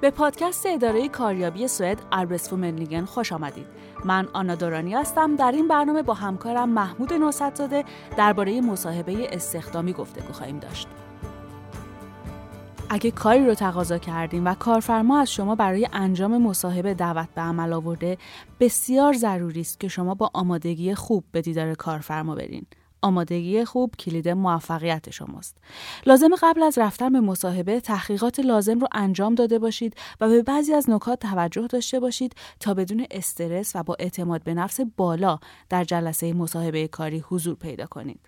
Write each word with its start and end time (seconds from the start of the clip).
به 0.00 0.10
پادکست 0.10 0.66
اداره 0.66 1.08
کاریابی 1.08 1.68
سوئد 1.68 1.98
اربسفومنلیگن 2.12 3.04
خوش 3.04 3.32
آمدید. 3.32 3.66
من 4.04 4.28
آنا 4.32 4.54
دورانی 4.54 4.94
هستم. 4.94 5.36
در 5.36 5.52
این 5.52 5.68
برنامه 5.68 6.02
با 6.02 6.14
همکارم 6.14 6.68
محمود 6.68 7.12
نوستزاده 7.12 7.84
درباره 8.16 8.60
مصاحبه 8.60 9.34
استخدامی 9.34 9.92
گفتگو 9.92 10.32
خواهیم 10.32 10.58
داشت. 10.58 10.88
اگه 12.90 13.10
کاری 13.10 13.46
رو 13.46 13.54
تقاضا 13.54 13.98
کردیم 13.98 14.46
و 14.46 14.54
کارفرما 14.54 15.20
از 15.20 15.32
شما 15.32 15.54
برای 15.54 15.88
انجام 15.92 16.42
مصاحبه 16.42 16.94
دعوت 16.94 17.28
به 17.34 17.40
عمل 17.40 17.72
آورده 17.72 18.18
بسیار 18.60 19.12
ضروری 19.12 19.60
است 19.60 19.80
که 19.80 19.88
شما 19.88 20.14
با 20.14 20.30
آمادگی 20.34 20.94
خوب 20.94 21.24
به 21.32 21.40
دیدار 21.40 21.74
کارفرما 21.74 22.34
برین 22.34 22.66
آمادگی 23.02 23.64
خوب 23.64 23.96
کلید 23.96 24.28
موفقیت 24.28 25.10
شماست. 25.10 25.56
لازم 26.06 26.28
قبل 26.42 26.62
از 26.62 26.78
رفتن 26.78 27.12
به 27.12 27.20
مصاحبه 27.20 27.80
تحقیقات 27.80 28.40
لازم 28.40 28.78
رو 28.78 28.86
انجام 28.92 29.34
داده 29.34 29.58
باشید 29.58 29.94
و 30.20 30.28
به 30.28 30.42
بعضی 30.42 30.74
از 30.74 30.90
نکات 30.90 31.20
توجه 31.20 31.66
داشته 31.66 32.00
باشید 32.00 32.34
تا 32.60 32.74
بدون 32.74 33.06
استرس 33.10 33.76
و 33.76 33.82
با 33.82 33.96
اعتماد 33.98 34.42
به 34.42 34.54
نفس 34.54 34.80
بالا 34.96 35.38
در 35.68 35.84
جلسه 35.84 36.32
مصاحبه 36.32 36.88
کاری 36.88 37.18
حضور 37.18 37.54
پیدا 37.54 37.86
کنید. 37.86 38.20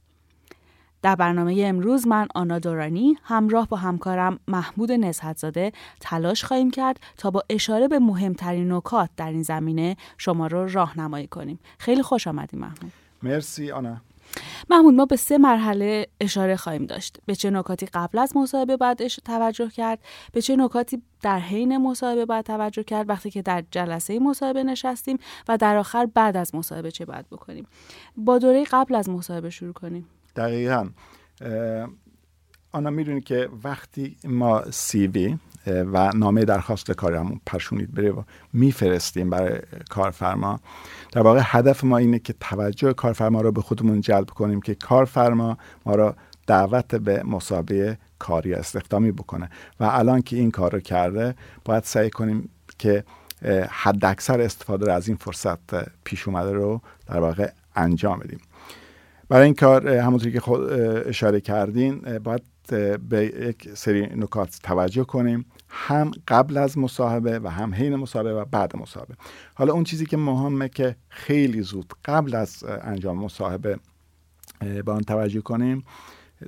در 1.03 1.17
برنامه 1.17 1.63
امروز 1.67 2.07
من 2.07 2.29
آنا 2.35 2.59
دورانی 2.59 3.17
همراه 3.23 3.69
با 3.69 3.77
همکارم 3.77 4.39
محمود 4.49 4.93
نزهتزاده 4.93 5.73
تلاش 6.01 6.45
خواهیم 6.45 6.71
کرد 6.71 7.01
تا 7.17 7.31
با 7.31 7.43
اشاره 7.51 7.89
به 7.89 7.99
مهمترین 7.99 8.73
نکات 8.73 9.11
در 9.17 9.31
این 9.31 9.43
زمینه 9.43 9.97
شما 10.19 10.47
رو 10.47 10.69
راهنمایی 10.69 11.27
کنیم. 11.27 11.59
خیلی 11.79 12.03
خوش 12.03 12.27
آمدیم 12.27 12.61
محمود. 12.61 12.93
مرسی 13.23 13.71
آنا. 13.71 14.01
محمود 14.73 14.95
ما 14.95 15.07
به 15.07 15.17
سه 15.17 15.39
مرحله 15.39 16.07
اشاره 16.21 16.57
خواهیم 16.57 16.87
داشت. 16.87 17.19
به 17.27 17.35
چه 17.35 17.51
نکاتی 17.51 17.87
قبل 17.87 18.19
از 18.19 18.37
مصاحبه 18.37 18.77
باید 18.77 19.07
توجه 19.07 19.69
کرد؟ 19.69 19.99
به 20.33 20.43
چه 20.43 20.57
نکاتی 20.57 21.03
در 21.23 21.39
حین 21.39 21.77
مصاحبه 21.77 22.25
باید 22.25 22.45
توجه 22.45 22.83
کرد 22.83 23.09
وقتی 23.09 23.31
که 23.31 23.43
در 23.43 23.65
جلسه 23.71 24.19
مصاحبه 24.19 24.65
نشستیم؟ 24.65 25.19
و 25.49 25.57
در 25.57 25.77
آخر 25.77 26.07
بعد 26.07 26.37
از 26.37 26.55
مصاحبه 26.55 26.91
چه 26.91 27.05
باید 27.05 27.29
بکنیم؟ 27.31 27.67
با 28.17 28.39
دوره 28.39 28.65
قبل 28.65 28.95
از 28.95 29.09
مصاحبه 29.09 29.51
شروع 29.51 29.73
کنیم. 29.73 30.09
دقیقا. 30.37 30.89
آنا 32.73 32.91
می‌دونی 32.91 33.21
که 33.21 33.49
وقتی 33.65 34.17
ما 34.25 34.71
سیوی 34.71 35.39
و 35.67 36.11
نامه 36.15 36.45
درخواست 36.45 36.91
کارمون 36.91 37.41
پرشونید 37.47 37.95
بره 37.95 38.11
و 38.11 38.23
میفرستیم 38.53 39.31
برای 39.31 39.59
کارفرما. 39.91 40.61
در 41.13 41.21
واقع 41.23 41.41
هدف 41.45 41.85
ما 41.85 41.99
اینه 41.99 42.19
که 42.19 42.35
توجه 42.41 42.93
کارفرما 42.93 43.41
رو 43.41 43.53
به 43.53 43.61
خودمون 43.61 44.01
جلب 44.01 44.31
کنیم 44.31 44.61
که 44.61 44.75
کارفرما 44.75 45.59
ما 45.87 45.95
را 45.95 46.17
دعوت 46.47 46.95
به 46.95 47.23
مسابقه 47.23 47.99
کاری 48.19 48.55
استخدامی 48.55 49.13
بکنه. 49.13 49.51
و 49.81 49.85
الان 49.85 50.23
که 50.23 50.37
این 50.37 50.51
کار 50.51 50.73
رو 50.73 50.81
کرده 50.81 51.35
باید 51.65 51.85
سعی 51.85 52.11
کنیم 52.11 52.49
که 52.79 53.05
حد 53.71 54.05
اکثر 54.05 54.41
استفاده 54.41 54.87
رو 54.87 54.93
از 54.93 55.09
این 55.09 55.17
فرصت 55.17 55.59
پیش 56.05 56.29
اومده 56.29 56.53
رو 56.53 56.81
در 57.07 57.21
واقع 57.21 57.51
انجام 57.77 58.19
بدیم. 58.19 58.41
برای 59.29 59.45
این 59.45 59.55
کار 59.55 59.89
همونطوری 59.89 60.33
که 60.33 60.41
خود 60.41 60.73
اشاره 61.09 61.41
کردین 61.41 62.19
باید 62.19 62.43
به 63.09 63.25
یک 63.25 63.75
سری 63.75 64.01
نکات 64.17 64.59
توجه 64.63 65.05
کنیم 65.05 65.45
هم 65.69 66.11
قبل 66.29 66.57
از 66.57 66.79
مصاحبه 66.79 67.39
و 67.39 67.49
هم 67.49 67.75
حین 67.75 67.97
مصاحبه 67.97 68.35
و 68.35 68.45
بعد 68.45 68.77
مصاحبه. 68.77 69.15
حالا 69.55 69.73
اون 69.73 69.85
چیزی 69.85 70.07
که 70.07 70.17
مهمه 70.17 70.69
که 70.69 70.97
خیلی 71.09 71.63
زود 71.63 71.93
قبل 72.05 72.35
از 72.35 72.65
انجام 72.83 73.19
مصاحبه 73.19 73.79
به 74.85 74.93
آن 74.93 75.03
توجه 75.03 75.41
کنیم 75.41 75.85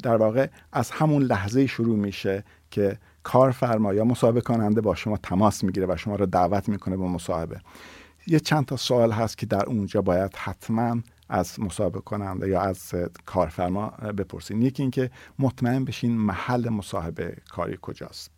در 0.02 0.16
واقع 0.16 0.46
از 0.72 0.90
همون 0.90 1.22
لحظه 1.22 1.66
شروع 1.66 1.96
میشه 1.96 2.44
که 2.70 2.98
کارفرما 3.22 3.94
یا 3.94 4.04
مصاحبه 4.04 4.40
کننده 4.40 4.80
با 4.80 4.94
شما 4.94 5.16
تماس 5.16 5.64
می‌گیره 5.64 5.86
و 5.86 5.96
شما 5.96 6.16
رو 6.16 6.26
دعوت 6.26 6.68
می‌کنه 6.68 6.96
به 6.96 7.04
مصاحبه. 7.04 7.60
یه 8.26 8.40
چند 8.40 8.66
تا 8.66 8.76
سوال 8.76 9.12
هست 9.12 9.38
که 9.38 9.46
در 9.46 9.64
اونجا 9.64 10.02
باید 10.02 10.36
حتما 10.36 10.96
از 11.28 11.60
مصاحبه 11.60 12.00
کننده 12.00 12.48
یا 12.48 12.60
از 12.60 12.94
کارفرما 13.26 13.86
بپرسین. 13.90 14.62
یکی 14.62 14.82
اینکه 14.82 15.10
مطمئن 15.38 15.84
بشین 15.84 16.16
محل 16.16 16.68
مصاحبه 16.68 17.36
کاری 17.50 17.78
کجاست. 17.82 18.30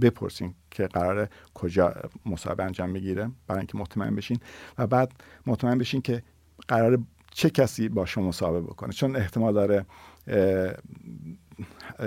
بپرسین 0.00 0.54
که 0.70 0.86
قرار 0.86 1.28
کجا 1.54 1.94
مصاحبه 2.26 2.64
انجام 2.64 2.90
می‌گیره 2.90 3.30
برای 3.46 3.58
اینکه 3.58 3.78
مطمئن 3.78 4.16
بشین. 4.16 4.38
و 4.78 4.86
بعد 4.86 5.12
مطمئن 5.46 5.78
بشین 5.78 6.00
که 6.02 6.22
قرار 6.68 6.98
چه 7.30 7.50
کسی 7.50 7.88
با 7.88 8.06
شما 8.06 8.28
مصاحبه 8.28 8.60
بکنه. 8.60 8.92
چون 8.92 9.16
احتمال 9.16 9.54
داره 9.54 9.86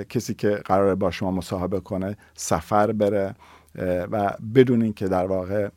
کسی 0.09 0.34
که 0.34 0.50
قرار 0.50 0.96
با 0.96 1.12
شما 1.12 1.31
مصاحبه 1.31 1.80
کنه 1.80 2.18
سفر 2.34 2.92
بره 2.92 3.36
و 4.12 4.38
بدونین 4.56 4.94
که 4.94 5.07
در 5.07 5.25
واقع 5.25 5.69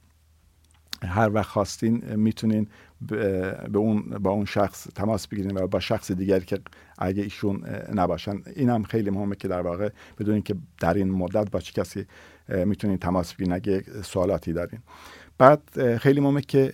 هر 1.02 1.30
وقت 1.34 1.48
خواستین 1.50 2.14
می‌تونین 2.16 2.68
به 3.00 3.78
اون 3.78 4.02
با 4.02 4.30
اون 4.30 4.44
شخص 4.44 4.86
تماس 4.94 5.26
بگیرین 5.26 5.58
و 5.58 5.66
با 5.66 5.80
شخص 5.80 6.12
دیگری 6.12 6.44
که 6.44 6.58
اگه 6.98 7.22
ایشون 7.22 7.64
نباشن. 7.94 8.42
این 8.56 8.70
هم 8.70 8.82
خیلی 8.82 9.10
مهمه 9.10 9.36
که 9.36 9.48
در 9.48 9.60
واقع 9.60 9.88
بدونین 10.18 10.42
که 10.42 10.54
در 10.80 10.94
این 10.94 11.10
مدت 11.10 11.50
با 11.50 11.60
چه 11.60 11.82
کسی 11.82 12.06
می‌تونین 12.48 12.98
تماس 12.98 13.34
بگیرین 13.34 13.52
اگه 13.52 13.84
سوالاتی 14.02 14.52
دارین. 14.52 14.80
بعد 15.38 15.96
خیلی 15.96 16.20
مهمه 16.20 16.40
که 16.40 16.72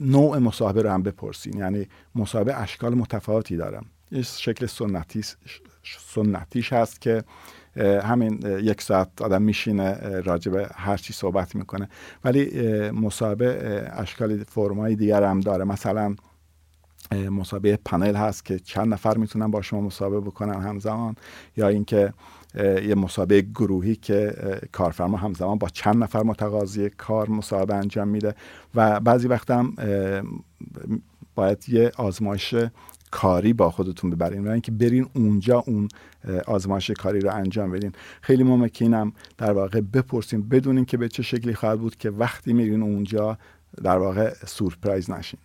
نوع 0.00 0.38
مصاحبه 0.38 0.82
رو 0.82 0.90
هم 0.90 1.02
بپرسین. 1.02 1.58
یعنی 1.58 1.88
مصاحبه 2.14 2.60
اشکال 2.60 2.94
متفاوتی 2.94 3.56
دارم. 3.56 3.86
یه 4.12 4.22
شکل 4.22 4.66
سنتیش 4.66 5.36
سنتیش 6.14 6.72
هست 6.72 7.00
که 7.00 7.24
همین 7.76 8.40
یک 8.62 8.82
ساعت 8.82 9.22
آدم 9.22 9.42
میشینه 9.42 10.20
راجب 10.20 10.66
هر 10.74 10.96
چی 10.96 11.12
صحبت 11.12 11.54
می‌کنه. 11.54 11.88
ولی 12.24 12.70
مصاحبه 12.90 13.88
اشکال 13.92 14.44
فرمای 14.44 14.96
دیگر 14.96 15.22
هم 15.22 15.40
داره. 15.40 15.64
مثلا 15.64 16.16
مسابقه 17.30 17.78
پنل 17.84 18.16
هست 18.16 18.44
که 18.44 18.58
چند 18.58 18.92
نفر 18.92 19.16
می‌تونن 19.16 19.50
با 19.50 19.62
شما 19.62 19.80
مسابقه 19.80 20.20
بکنن 20.20 20.62
همزمان 20.62 21.14
یا 21.56 21.68
اینکه 21.68 22.12
یه 22.58 22.94
مسابقه 22.94 23.40
گروهی 23.40 23.96
که 23.96 24.34
کارفرما 24.72 25.16
همزمان 25.16 25.58
با 25.58 25.68
چند 25.68 26.02
نفر 26.02 26.22
متقاضی 26.22 26.90
کار 26.90 27.28
مسابقه 27.28 27.74
انجام 27.74 28.08
میده. 28.08 28.34
و 28.74 29.00
بعضی 29.00 29.28
وقت 29.28 29.50
هم 29.50 29.76
باید 31.34 31.68
یه 31.68 31.92
آزمایش 31.96 32.54
کاری 33.10 33.52
با 33.52 33.70
خودتون 33.70 34.10
ببرین 34.10 34.48
و 34.48 34.50
اینکه 34.50 34.72
برین 34.72 35.06
اونجا 35.14 35.64
اون 35.66 35.88
آزمایش 36.46 36.90
کاری 36.90 37.20
رو 37.20 37.34
انجام 37.34 37.70
بدین. 37.70 37.92
خیلی 38.20 38.42
مهمه 38.42 38.68
که 38.68 38.84
اینم 38.84 39.12
در 39.38 39.52
واقع 39.52 39.80
بپرسین 39.80 40.48
بدونین 40.48 40.84
که 40.84 40.96
به 40.96 41.08
چه 41.08 41.22
شکلی 41.22 41.54
خواهد 41.54 41.80
بود 41.80 41.96
که 41.96 42.10
وقتی 42.10 42.52
میرین 42.52 42.82
اونجا 42.82 43.38
در 43.82 43.98
واقع 43.98 44.34
سورپرایز 44.46 45.10
نشین. 45.10 45.40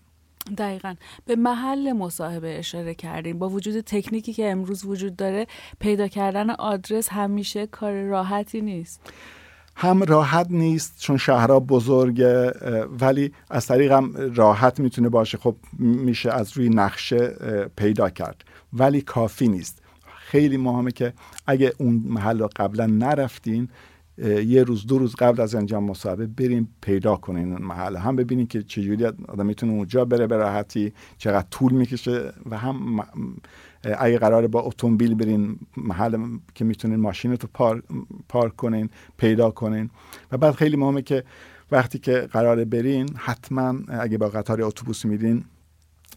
دقیقا. 0.58 0.96
به 1.26 1.36
محل 1.36 1.94
مصاحبه 1.94 2.59
اشاره 2.59 2.96
کردیم 2.96 3.40
با 3.40 3.50
وجود 3.50 3.82
تکنیکی 3.82 4.34
که 4.34 4.52
امروز 4.52 4.86
وجود 4.86 5.16
داره 5.16 5.47
پیدا 5.80 6.08
کردن 6.08 6.50
آدرس 6.50 7.09
همیشه 7.09 7.68
کار 7.68 8.03
راحتی 8.03 8.62
نیست. 8.62 9.02
هم 9.75 10.03
راحت 10.03 10.47
نیست 10.50 10.96
چون 11.00 11.18
شهرها 11.18 11.59
بزرگه 11.59 12.52
ولی 13.00 13.31
از 13.50 13.68
طریق 13.68 13.91
هم 13.91 14.13
راحت 14.36 14.80
می‌تونه 14.80 15.09
باشه. 15.09 15.38
خب 15.38 15.56
میشه 15.80 16.31
از 16.31 16.58
روی 16.58 16.69
نقشه 16.69 17.36
پیدا 17.78 18.09
کرد. 18.09 18.44
ولی 18.74 19.02
کافی 19.02 19.47
نیست. 19.47 19.81
خیلی 20.18 20.58
مهمه 20.58 20.91
که 20.91 21.14
اگه 21.47 21.74
اون 21.78 22.03
محل 22.06 22.40
رو 22.40 22.50
قبلا 22.56 22.85
نرفتین 22.85 23.69
یه 24.46 24.64
روز 24.64 24.88
دو 24.88 24.97
روز 24.97 25.16
قبل 25.16 25.41
از 25.41 25.56
انجام 25.56 25.84
مصاحبه 25.84 26.28
بریم 26.28 26.75
پیدا 26.81 27.16
کنین 27.16 27.52
اون 27.52 27.62
محل. 27.62 27.96
هم 27.96 28.16
ببینین 28.16 28.47
که 28.47 28.64
چجوری 28.64 29.06
آدم 29.06 29.46
می‌تونه 29.46 29.72
اونجا 29.72 30.06
بره 30.06 30.28
به 30.28 30.38
راحتی 30.38 30.94
چقدر 31.18 31.47
طول 31.52 31.74
می‌کشه 31.74 32.34
و 32.50 32.58
هم 32.58 33.03
اگه 34.00 34.18
قراره 34.18 34.47
با 34.47 34.62
اتومبیل 34.62 35.16
برین 35.16 35.59
محل 35.78 36.38
که 36.56 36.66
می‌تونین 36.66 37.00
ماشینتو 37.00 37.47
پارک 37.53 37.84
پار 38.29 38.49
کنین 38.49 38.90
پیدا 39.17 39.52
کنین. 39.52 39.90
و 40.32 40.37
بعد 40.37 40.53
خیلی 40.55 40.78
مهمه 40.78 41.02
که 41.02 41.23
وقتی 41.72 41.99
که 41.99 42.20
قراره 42.32 42.66
برین 42.66 43.09
حتما 43.16 43.76
اگه 43.87 44.17
با 44.17 44.29
قطار 44.29 44.61
اتوبوس 44.61 45.05
میرین 45.05 45.43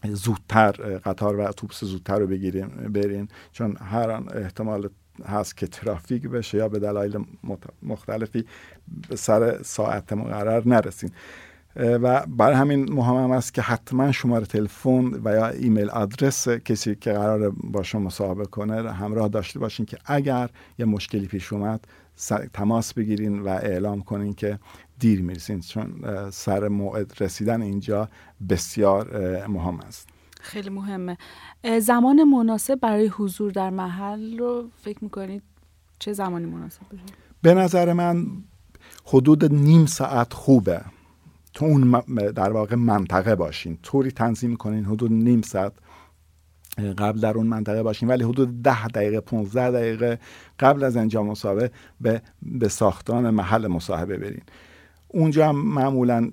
زودتر 0.03 0.71
قطار 0.97 1.35
و 1.35 1.41
اتوبوس 1.41 1.83
زودتر 1.83 2.19
رو 2.19 2.27
بگیرین 2.27 2.67
برین. 2.67 3.27
چون 3.51 3.77
هر 3.77 4.09
احتمال 4.35 4.89
هست 5.25 5.57
که 5.57 5.67
ترافیک 5.67 6.27
بشه 6.27 6.57
یا 6.57 6.69
به 6.69 6.79
دلایل 6.79 7.25
مختلفی 7.83 8.45
سر 9.15 9.63
ساعت 9.63 10.13
مقرر 10.13 10.67
نرسین. 10.67 11.11
و 11.79 12.25
برای 12.27 12.55
همین 12.55 12.93
مهم 12.93 13.31
است 13.31 13.53
که 13.53 13.61
حتما 13.61 14.11
شماره 14.11 14.45
تلفن 14.45 15.21
و 15.23 15.35
یا 15.35 15.47
ایمیل 15.47 15.89
آدرس 15.89 16.47
کسی 16.47 16.95
که 16.95 17.11
قرار 17.11 17.49
با 17.49 17.83
شما 17.83 18.01
مصاحبه 18.01 18.45
کنه 18.45 18.91
همراه 18.91 19.27
داشته 19.27 19.59
باشین 19.59 19.85
که 19.85 19.97
اگر 20.05 20.49
یه 20.79 20.85
مشکلی 20.85 21.27
پیش 21.27 21.53
اومد 21.53 21.87
تماس 22.53 22.93
بگیرین 22.93 23.39
و 23.39 23.47
اعلام 23.47 24.01
کنین 24.01 24.33
که 24.33 24.59
دیر 24.99 25.21
می‌رسین 25.21 25.59
چون 25.59 25.93
سر 26.29 26.67
موعد 26.67 27.13
رسیدن 27.19 27.61
اینجا 27.61 28.09
بسیار 28.49 29.07
مهم 29.47 29.79
است. 29.79 30.09
خیلی 30.41 30.69
مهمه. 30.69 31.17
زمان 31.81 32.23
مناسب 32.23 32.75
برای 32.75 33.07
حضور 33.07 33.51
در 33.51 33.69
محل 33.69 34.37
رو 34.37 34.69
فکر 34.81 34.97
می‌کنید 35.01 35.43
چه 35.99 36.13
زمانی 36.13 36.45
مناسب 36.45 36.81
به 37.41 37.53
نظر 37.53 37.93
من 37.93 38.27
حدود 39.05 39.53
نیم 39.53 39.85
ساعت 39.85 40.33
خوبه. 40.33 40.81
تو 41.59 41.65
اون 41.65 42.03
در 42.31 42.51
واقع 42.51 42.75
منطقه 42.75 43.35
باشین. 43.35 43.77
طوری 43.83 44.11
تنظیم 44.11 44.55
کنین 44.55 44.85
حدود 44.85 45.11
نیم 45.11 45.41
ساعت 45.41 45.73
قبل 46.97 47.19
در 47.19 47.37
اون 47.37 47.47
منطقه 47.47 47.83
باشین 47.83 48.09
ولی 48.09 48.23
حدود 48.23 48.61
ده 48.61 48.87
دقیقه 48.87 49.21
15 49.21 49.71
دقیقه 49.71 50.19
قبل 50.59 50.83
از 50.83 50.97
انجام 50.97 51.27
مصاحبه 51.27 51.71
به, 52.01 52.21
به 52.41 52.67
ساختان 52.67 53.29
محل 53.29 53.67
مصاحبه 53.67 54.17
برین. 54.17 54.41
اونجا 55.07 55.49
هم 55.49 55.55
معمولا 55.55 56.31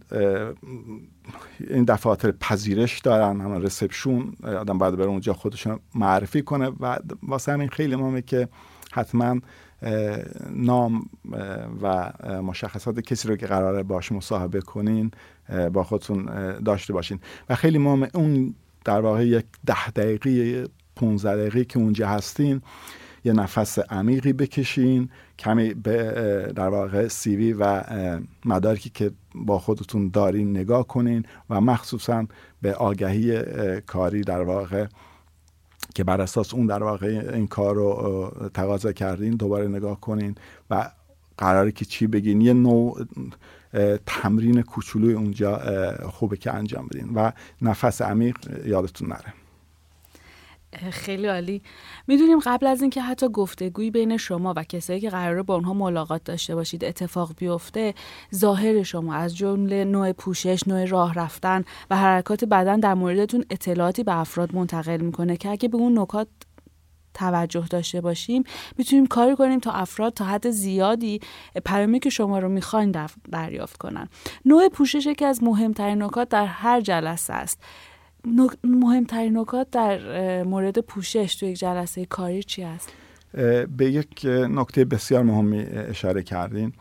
این 1.61 1.84
دفاتر 1.84 2.31
پذیرش 2.31 3.00
دارن 3.00 3.40
همه 3.40 3.58
رسپشون 3.58 4.32
آدم 4.43 4.78
باید 4.78 4.96
بره 4.96 5.06
اونجا 5.06 5.32
خودشون 5.32 5.78
معرفی 5.94 6.43
کنه. 6.43 6.69
و 6.81 6.99
واسه 7.23 7.52
همین 7.52 7.69
خیلی 7.69 7.96
مهمه 7.96 8.23
که 8.23 8.49
حتما 8.93 9.40
نام 10.50 11.02
و 11.82 12.12
مشخصات 12.43 13.00
کسی 13.00 13.28
رو 13.28 13.37
که 13.37 13.46
قراره 13.46 13.82
باش 13.82 14.12
مصاحبه 14.12 14.61
کنین 14.61 15.11
با 15.73 15.82
خودتون 15.82 16.25
داشته 16.58 16.93
باشین. 16.93 17.19
و 17.49 17.55
خیلی 17.55 17.78
مهمه 17.78 18.08
اون 18.14 18.55
در 18.84 19.00
واقع 19.00 19.26
یک 19.26 19.44
ده 19.67 19.90
دقیقه 19.90 20.64
15 20.96 21.37
دقیقه 21.37 21.64
که 21.64 21.78
اونجا 21.78 22.08
هستین 22.08 22.62
یه 23.25 23.32
نفس 23.32 23.78
عمیقی 23.78 24.32
بکشین 24.32 25.08
کمی 25.38 25.75
به 25.75 26.12
در 26.56 26.69
واقع 26.69 27.08
سیوی 27.08 27.52
و 27.52 27.82
مدارکی 28.44 28.90
که 28.90 29.11
با 29.34 29.58
خودتون 29.58 30.08
دارین 30.08 30.50
نگاه 30.50 30.87
کنین 30.87 31.25
و 31.50 31.61
مخصوصا 31.61 32.26
به 32.62 32.75
آگهی 32.75 33.43
کاری 33.81 34.20
در 34.20 34.43
واقع 34.43 34.87
که 35.96 36.04
بر 36.04 36.20
اساس 36.20 36.54
اون 36.54 36.66
در 36.66 36.82
واقع 36.82 37.31
این 37.34 37.46
کار 37.46 37.75
رو 37.75 38.32
تقاضا 38.54 38.93
کردین 38.93 39.37
دوباره 39.37 39.69
نگاه 39.69 40.00
کنین 40.00 40.34
و 40.70 40.90
قراره 41.38 41.72
که 41.72 41.84
چی 41.84 42.06
بگین 42.06 42.40
یه 42.40 42.52
نوع 42.52 43.04
تمرین 44.06 44.62
کوچولوی 44.62 45.14
اونجا 45.14 45.60
خوبه 46.10 46.37
که 46.37 46.54
انجام 46.54 46.87
بدین 46.87 47.14
و 47.14 47.32
نفس 47.62 48.02
عمیق 48.02 48.37
یادتون 48.66 49.08
نره. 49.08 49.45
خیلی 50.90 51.26
عالی. 51.26 51.62
می‌دونیم 52.06 52.38
قبل 52.38 52.67
از 52.67 52.81
اینکه 52.81 53.02
حتی 53.02 53.28
گفتگویی 53.28 53.90
بین 53.90 54.17
شما 54.17 54.55
و 54.56 54.64
کسایی 54.64 55.00
که 55.00 55.11
قراره 55.11 55.43
با 55.43 55.55
اونها 55.55 55.75
ملاقات 55.75 56.25
داشته 56.25 56.55
باشید 56.55 56.84
اتفاق 56.84 57.32
بیفته 57.37 57.94
ظاهر 58.34 58.82
شما 58.82 59.14
از 59.14 59.37
جمله 59.37 59.84
نوع 59.84 60.12
پوشش 60.12 60.69
نوع 60.69 60.84
راه 60.84 61.14
رفتن 61.14 61.64
و 61.90 61.96
حرکات 61.96 62.44
بدن 62.44 62.81
در 62.81 62.94
موردتون 62.94 63.44
اطلاعاتی 63.50 64.02
به 64.02 64.17
افراد 64.17 64.55
منتقل 64.55 65.00
می‌کنه 65.00 65.37
که 65.37 65.50
اگه 65.50 65.69
به 65.69 65.76
اون 65.76 65.99
نکات 65.99 66.28
توجه 67.14 67.67
داشته 67.70 68.00
باشیم 68.00 68.44
می‌تونیم 68.78 69.06
کاری 69.06 69.37
کنیم 69.37 69.61
تا 69.61 69.70
افراد 69.70 70.14
تا 70.14 70.25
حد 70.25 70.50
زیادی 70.50 71.20
پیامی 71.64 72.00
که 72.00 72.11
شما 72.11 72.38
رو 72.38 72.49
می‌خواین 72.49 73.06
دریافت 73.32 73.76
کنن. 73.76 74.08
نوع 74.44 74.69
پوشش 74.69 75.08
که 75.08 75.26
از 75.26 75.43
مهمترین 75.43 76.02
نکات 76.02 76.28
در 76.28 76.46
هر 76.46 76.81
جلسه 76.81 77.34
است. 77.34 77.62
مهمترین 78.64 79.38
نکات 79.38 79.70
در 79.70 80.43
مورد 80.43 80.78
پوشش 80.78 81.34
تو 81.34 81.46
یک 81.46 81.58
جلسه 81.58 82.06
کاری 82.06 82.43
چی 82.43 82.62
است؟ 82.62 82.93
به 83.76 83.90
یک 83.90 84.25
نکته 84.25 84.84
بسیار 84.84 85.23
مهمی 85.23 85.61
اشاره 85.61 86.23
کردین. 86.23 86.73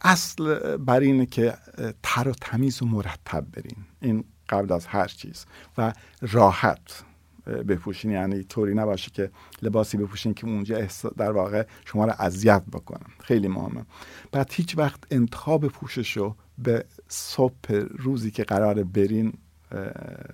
اصل 0.00 0.76
بر 0.76 1.00
اینه 1.00 1.26
که 1.26 1.54
تر 2.02 2.28
و 2.28 2.32
تمیز 2.32 2.82
و 2.82 2.86
مرتب 2.86 3.44
برین. 3.52 3.76
این 4.00 4.24
قبل 4.48 4.72
از 4.72 4.86
هر 4.86 5.06
چیز. 5.06 5.46
و 5.78 5.92
راحت 6.20 7.04
بپوشین. 7.46 8.10
یعنی 8.10 8.42
طوری 8.42 8.74
نباشه 8.74 9.10
که 9.10 9.30
لباسی 9.62 9.96
بپوشین 9.96 10.34
که 10.34 10.46
اونجا 10.46 10.88
در 11.16 11.32
واقع 11.32 11.66
شما 11.84 12.04
رو 12.04 12.12
اذیت 12.18 12.62
بکنن. 12.72 13.06
خیلی 13.20 13.48
مهمه. 13.48 13.84
بعد 14.32 14.50
هیچ 14.52 14.78
وقت 14.78 15.00
انتخاب 15.10 15.68
پوشش 15.68 16.16
رو 16.16 16.36
به 16.58 16.84
صبح 17.08 17.72
روزی 17.98 18.30
که 18.30 18.44
قرار 18.44 18.82
برین 18.82 19.32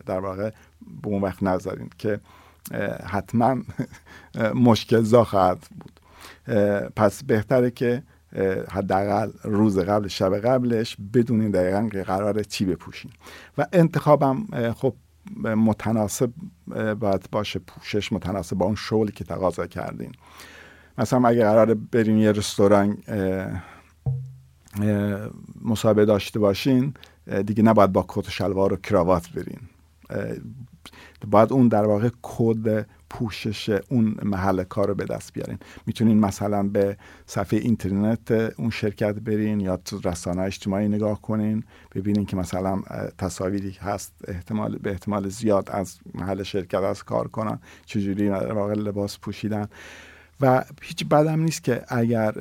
در 0.06 0.20
واقع 0.20 0.50
به 1.02 1.08
اون 1.08 1.22
وقت 1.22 1.42
نذارین 1.42 1.90
که 1.98 2.20
حتما 3.06 3.56
مشکل 4.54 5.02
زا 5.02 5.24
خواهد 5.24 5.58
بود. 5.80 6.00
پس 6.96 7.24
بهتره 7.24 7.70
که 7.70 8.02
حداقل 8.70 9.30
روز 9.44 9.78
قبل 9.78 10.08
شب 10.08 10.38
قبلش 10.38 10.96
بدونین 11.14 11.50
دقیقا 11.50 11.88
که 11.92 12.02
قرار 12.02 12.42
چی 12.42 12.64
بپوشین. 12.64 13.10
و 13.58 13.66
انتخابم 13.72 14.46
خب 14.76 14.94
متناسب 15.44 16.30
باید 17.00 17.28
باشه 17.32 17.58
پوشش 17.58 18.12
متناسب 18.12 18.56
با 18.56 18.66
اون 18.66 18.74
شغلی 18.74 19.12
که 19.12 19.24
تقاضا 19.24 19.66
کردین. 19.66 20.12
مثلا 20.98 21.28
اگه 21.28 21.44
قرار 21.44 21.74
برین 21.74 22.18
یه 22.18 22.32
رستوران 22.32 22.98
مصاحبه 25.64 26.04
داشته 26.04 26.38
باشین 26.38 26.94
دیگه 27.46 27.62
نباید 27.62 27.92
با 27.92 28.04
کت 28.08 28.28
و 28.28 28.30
شلوار 28.30 28.72
و 28.72 28.76
کراوات 28.76 29.28
برین. 29.30 29.60
باید 31.26 31.52
اون 31.52 31.68
در 31.68 31.84
واقع 31.84 32.10
کد 32.22 32.86
پوشش 33.10 33.80
اون 33.88 34.16
محل 34.22 34.64
کار 34.64 34.88
رو 34.88 34.94
به 34.94 35.04
دست 35.04 35.32
بیارین. 35.32 35.58
می‌تونین 35.86 36.20
مثلا 36.20 36.62
به 36.62 36.96
صفحه 37.26 37.58
اینترنت 37.58 38.30
اون 38.30 38.70
شرکت 38.70 39.14
برین 39.14 39.60
یا 39.60 39.76
تو 39.76 40.00
رسانه 40.04 40.42
اجتماعی 40.42 40.88
نگاه 40.88 41.22
کنین 41.22 41.64
ببینین 41.94 42.26
که 42.26 42.36
مثلا 42.36 42.82
تصاویری 43.18 43.70
هست 43.70 44.12
احتمال 44.28 44.78
به 44.78 44.90
احتمال 44.90 45.28
زیاد 45.28 45.70
از 45.70 45.98
محل 46.14 46.42
شرکت 46.42 46.82
از 46.82 47.02
کار 47.02 47.28
کنن 47.28 47.58
چجوری 47.86 48.28
در 48.28 48.52
واقع 48.52 48.74
لباس 48.74 49.18
پوشیدن. 49.18 49.66
و 50.40 50.64
هیچ 50.82 51.04
بدم 51.04 51.40
نیست 51.40 51.64
که 51.64 51.84
اگر 51.88 52.32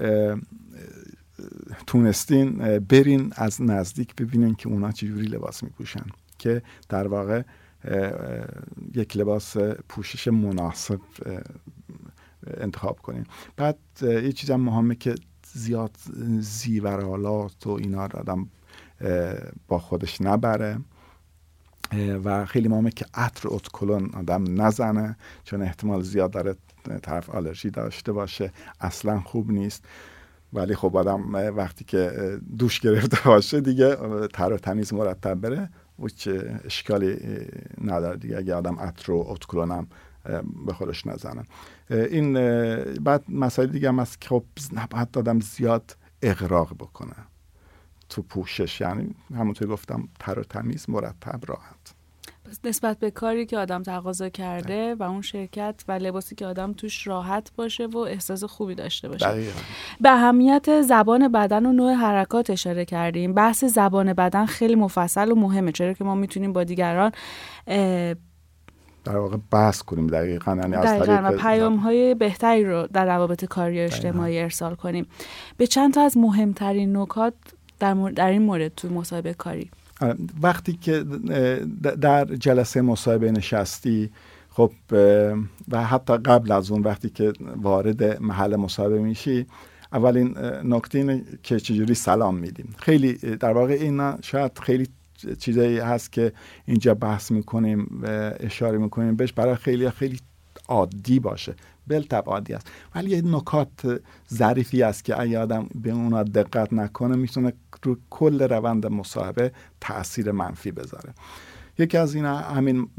تونستین 1.87 2.79
برین 2.79 3.33
از 3.35 3.61
نزدیک 3.61 4.15
ببینین 4.15 4.55
که 4.55 4.69
اونا 4.69 4.91
چجوری 4.91 5.25
لباس 5.25 5.63
میپوشن 5.63 6.05
که 6.37 6.61
در 6.89 7.07
واقع 7.07 7.41
یک 8.95 9.17
لباس 9.17 9.57
پوشش 9.89 10.27
مناسب 10.27 10.99
انتخاب 12.57 12.99
کنین. 12.99 13.25
بعد 13.57 13.77
یه 14.01 14.31
چیز 14.31 14.51
هم 14.51 14.61
مهمه 14.61 14.95
که 14.95 15.15
زیاد 15.53 15.97
زیورالات 16.39 17.67
و 17.67 17.69
اینا 17.69 18.03
آدم 18.03 18.49
با 19.67 19.79
خودش 19.79 20.21
نبره. 20.21 20.79
و 22.23 22.45
خیلی 22.45 22.67
مهمه 22.67 22.91
که 22.91 23.05
عطر 23.13 23.49
اتکلون 23.51 24.09
آدم 24.13 24.61
نزنه 24.61 25.17
چون 25.43 25.61
احتمال 25.61 26.01
زیاد 26.01 26.31
داره 26.31 26.55
طرف 27.03 27.29
آلرژی 27.29 27.69
داشته 27.69 28.11
باشه. 28.11 28.51
اصلا 28.81 29.19
خوب 29.19 29.51
نیست. 29.51 29.85
ولی 30.53 30.75
خب 30.75 30.97
آدم 30.97 31.35
وقتی 31.35 31.85
که 31.85 32.11
دوش 32.57 32.79
گرفته 32.79 33.17
باشه 33.25 33.61
دیگه 33.61 33.95
تر 34.33 34.53
و 34.53 34.57
تمیز 34.57 34.93
مرتب 34.93 35.33
بره. 35.33 35.69
هیچ 36.01 36.29
اشکالی 36.63 37.17
نداره 37.83 38.17
دیگه. 38.17 38.37
اگه 38.37 38.55
آدم 38.55 38.79
عطر 38.79 39.11
و 39.11 39.25
اتکلونم 39.27 39.87
به 40.65 40.73
خودش 40.73 41.07
نزنه. 41.07 41.43
این 41.89 42.33
بعد 42.93 43.23
مسئله 43.29 43.67
دیگه 43.67 43.87
هم 43.87 43.99
هست 43.99 44.21
که 44.21 44.29
خب 44.29 44.43
نباید 44.73 45.17
آدم 45.17 45.39
زیاد 45.39 45.97
اغراق 46.21 46.73
بکنه. 46.73 47.15
تو 48.09 48.21
پوشش 48.21 48.81
یعنی 48.81 49.15
همونطور 49.35 49.67
گفتم 49.67 50.07
تر 50.19 50.39
و 50.39 50.43
تمیز 50.43 50.89
مرتب 50.89 51.39
راحت. 51.47 51.98
نسبت 52.63 52.99
به 52.99 53.11
کاری 53.11 53.45
که 53.45 53.57
آدم 53.57 53.83
تقاضا 53.83 54.29
کرده 54.29 54.95
و 54.95 55.03
اون 55.03 55.21
شرکت 55.21 55.83
و 55.87 55.91
لباسی 55.91 56.35
که 56.35 56.45
آدم 56.45 56.73
توش 56.73 57.07
راحت 57.07 57.51
باشه 57.55 57.85
و 57.85 57.97
احساس 57.97 58.43
خوبی 58.43 58.75
داشته 58.75 59.09
باشه. 59.09 59.27
دقیقا. 59.27 59.59
به 60.01 60.09
اهمیت 60.09 60.81
زبان 60.81 61.31
بدن 61.31 61.65
و 61.65 61.71
نوع 61.71 61.93
حرکات 61.93 62.49
اشاره 62.49 62.85
کردیم. 62.85 63.33
بحث 63.33 63.63
زبان 63.63 64.13
بدن 64.13 64.45
خیلی 64.45 64.75
مفصل 64.75 65.31
و 65.31 65.35
مهمه 65.35 65.71
چرا 65.71 65.93
که 65.93 66.03
ما 66.03 66.15
می‌تونیم 66.15 66.53
با 66.53 66.63
دیگران 66.63 67.11
در 69.05 69.17
واقع 69.17 69.37
بحث 69.51 69.81
کنیم 69.81 70.07
دقیقا 70.07 70.55
یعنی 70.55 70.71
دقیقا 70.71 71.21
و 71.23 71.37
پیام 71.37 71.75
های 71.75 72.15
بهتری 72.15 72.63
رو 72.63 72.87
در 72.93 73.05
روابط 73.05 73.45
کاری 73.45 73.79
و 73.79 73.83
اجتماعی 73.83 74.39
ارسال 74.39 74.75
کنیم. 74.75 75.07
به 75.57 75.67
چند 75.67 75.93
تا 75.93 76.01
از 76.01 76.17
مهمترین 76.17 76.97
نکات 76.97 77.33
در, 77.79 77.93
در 77.93 78.29
این 78.29 78.41
مورد 78.41 78.75
تو 78.75 78.89
مصاحبه 78.89 79.33
کاری. 79.33 79.71
وقتی 80.41 80.73
که 80.73 81.03
در 82.01 82.25
جلسه 82.25 82.81
مصاحبه 82.81 83.31
نشستی 83.31 84.09
خب 84.49 84.71
و 85.71 85.83
حتی 85.83 86.17
قبل 86.17 86.51
از 86.51 86.71
اون 86.71 86.81
وقتی 86.81 87.09
که 87.09 87.33
وارد 87.55 88.21
محل 88.21 88.55
مصاحبه 88.55 88.99
میشی 88.99 89.45
اولین 89.93 90.37
نکته 90.63 90.97
اینه 90.97 91.23
که 91.43 91.59
چجوری 91.59 91.93
سلام 91.93 92.37
میدیم. 92.37 92.75
خیلی 92.77 93.13
در 93.13 93.51
واقع 93.51 93.73
این 93.73 94.21
شاید 94.21 94.59
خیلی 94.59 94.87
چیزایی 95.39 95.79
هست 95.79 96.11
که 96.11 96.31
اینجا 96.65 96.93
بحث 96.93 97.31
می‌کنیم 97.31 97.99
و 98.03 98.33
اشاره 98.39 98.77
می‌کنیم 98.77 99.15
بهش 99.15 99.33
برای 99.33 99.55
خیلی 99.55 99.89
خیلی 99.89 100.19
عادی 100.67 101.19
باشه. 101.19 101.55
بلتب 101.89 102.23
عادی 102.25 102.53
است. 102.53 102.67
ولی 102.95 103.09
یه 103.09 103.21
نکات 103.21 104.01
ظریفی 104.33 104.83
است 104.83 105.05
که 105.05 105.21
اگه 105.21 105.39
آدم 105.39 105.67
به 105.75 105.91
اونا 105.91 106.23
دقت 106.23 106.73
نکنه 106.73 107.15
می‌تونه 107.15 107.53
رو 107.83 107.97
کل 108.09 108.41
روند 108.41 108.87
مصاحبه 108.87 109.51
تاثیر 109.81 110.31
منفی 110.31 110.71
بذاره. 110.71 111.13
یکی 111.77 111.97
از 111.97 112.15
اینا 112.15 112.37
همین 112.37 112.89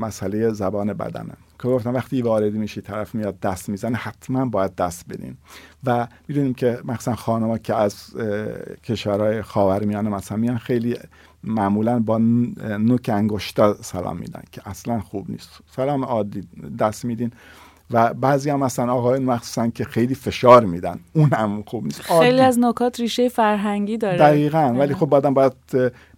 مسئله 0.00 0.50
زبان 0.50 0.92
بدنه. 0.92 1.32
که 1.58 1.68
گفتم 1.68 1.94
وقتی 1.94 2.22
وارد 2.22 2.52
میشی 2.52 2.80
طرف 2.80 3.14
میاد 3.14 3.40
دست 3.40 3.68
می‌زنه 3.68 3.96
حتما 3.96 4.46
باید 4.46 4.74
دست 4.74 5.04
بدین. 5.08 5.36
و 5.84 6.08
می‌دونیم 6.28 6.54
که 6.54 6.78
مثلا 6.84 7.14
خانما 7.14 7.58
که 7.58 7.74
از 7.74 8.16
کشورهای 8.84 9.42
خاورمیانه 9.42 10.10
مثلا 10.10 10.36
میان 10.36 10.58
خیلی 10.58 10.96
معمولا 11.44 11.98
با 11.98 12.18
نوک 12.18 13.10
انگشتا 13.12 13.82
سلام 13.82 14.16
میدن 14.16 14.42
که 14.52 14.68
اصلا 14.68 15.00
خوب 15.00 15.30
نیست. 15.30 15.50
سلام 15.70 16.04
عادی 16.04 16.48
دست 16.78 17.04
میدین. 17.04 17.32
و 17.94 18.14
بعضی 18.14 18.50
هم 18.50 18.64
مثلا 18.64 18.92
آقایون 18.92 19.24
مخصوصا 19.24 19.68
که 19.68 19.84
خیلی 19.84 20.14
فشار 20.14 20.64
میدن. 20.64 21.00
اون 21.12 21.32
هم 21.32 21.62
خوب 21.66 21.84
نیست. 21.84 22.02
خیلی 22.02 22.40
از 22.40 22.58
نکات 22.58 23.00
ریشه 23.00 23.28
فرهنگی 23.28 23.98
داره. 23.98 24.18
دقیقا. 24.18 24.74
ولی 24.78 24.94
خب 24.94 25.06
بعدم 25.06 25.34
باید 25.34 25.52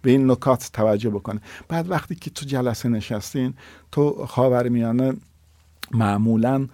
به 0.01 0.11
این 0.11 0.31
نکات 0.31 0.69
توجه 0.73 1.09
بکنه. 1.09 1.41
بعد 1.67 1.91
وقتی 1.91 2.15
که 2.15 2.29
تو 2.29 2.45
جلسه 2.45 2.89
نشستین 2.89 3.53
تو 3.91 4.25
خاور 4.25 4.69
میانه 4.69 5.13
معمولا 5.91 6.67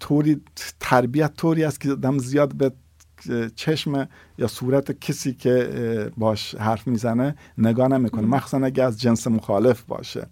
طوری 0.00 0.40
تربیت 0.80 1.36
طوری 1.36 1.64
است 1.64 1.80
که 1.80 1.88
دم 1.88 2.18
زیاد 2.18 2.54
به 2.54 2.72
چشم 3.56 4.08
یا 4.38 4.46
صورت 4.46 5.00
کسی 5.00 5.32
که 5.32 6.10
باش 6.16 6.54
حرف 6.54 6.86
می‌زنه 6.86 7.34
نگاه 7.58 7.88
نمی‌کنه. 7.88 8.26
مخصوصا 8.26 8.66
اگه 8.66 8.84
از 8.84 9.00
جنس 9.00 9.26
مخالف 9.26 9.82
باشه. 9.82 10.26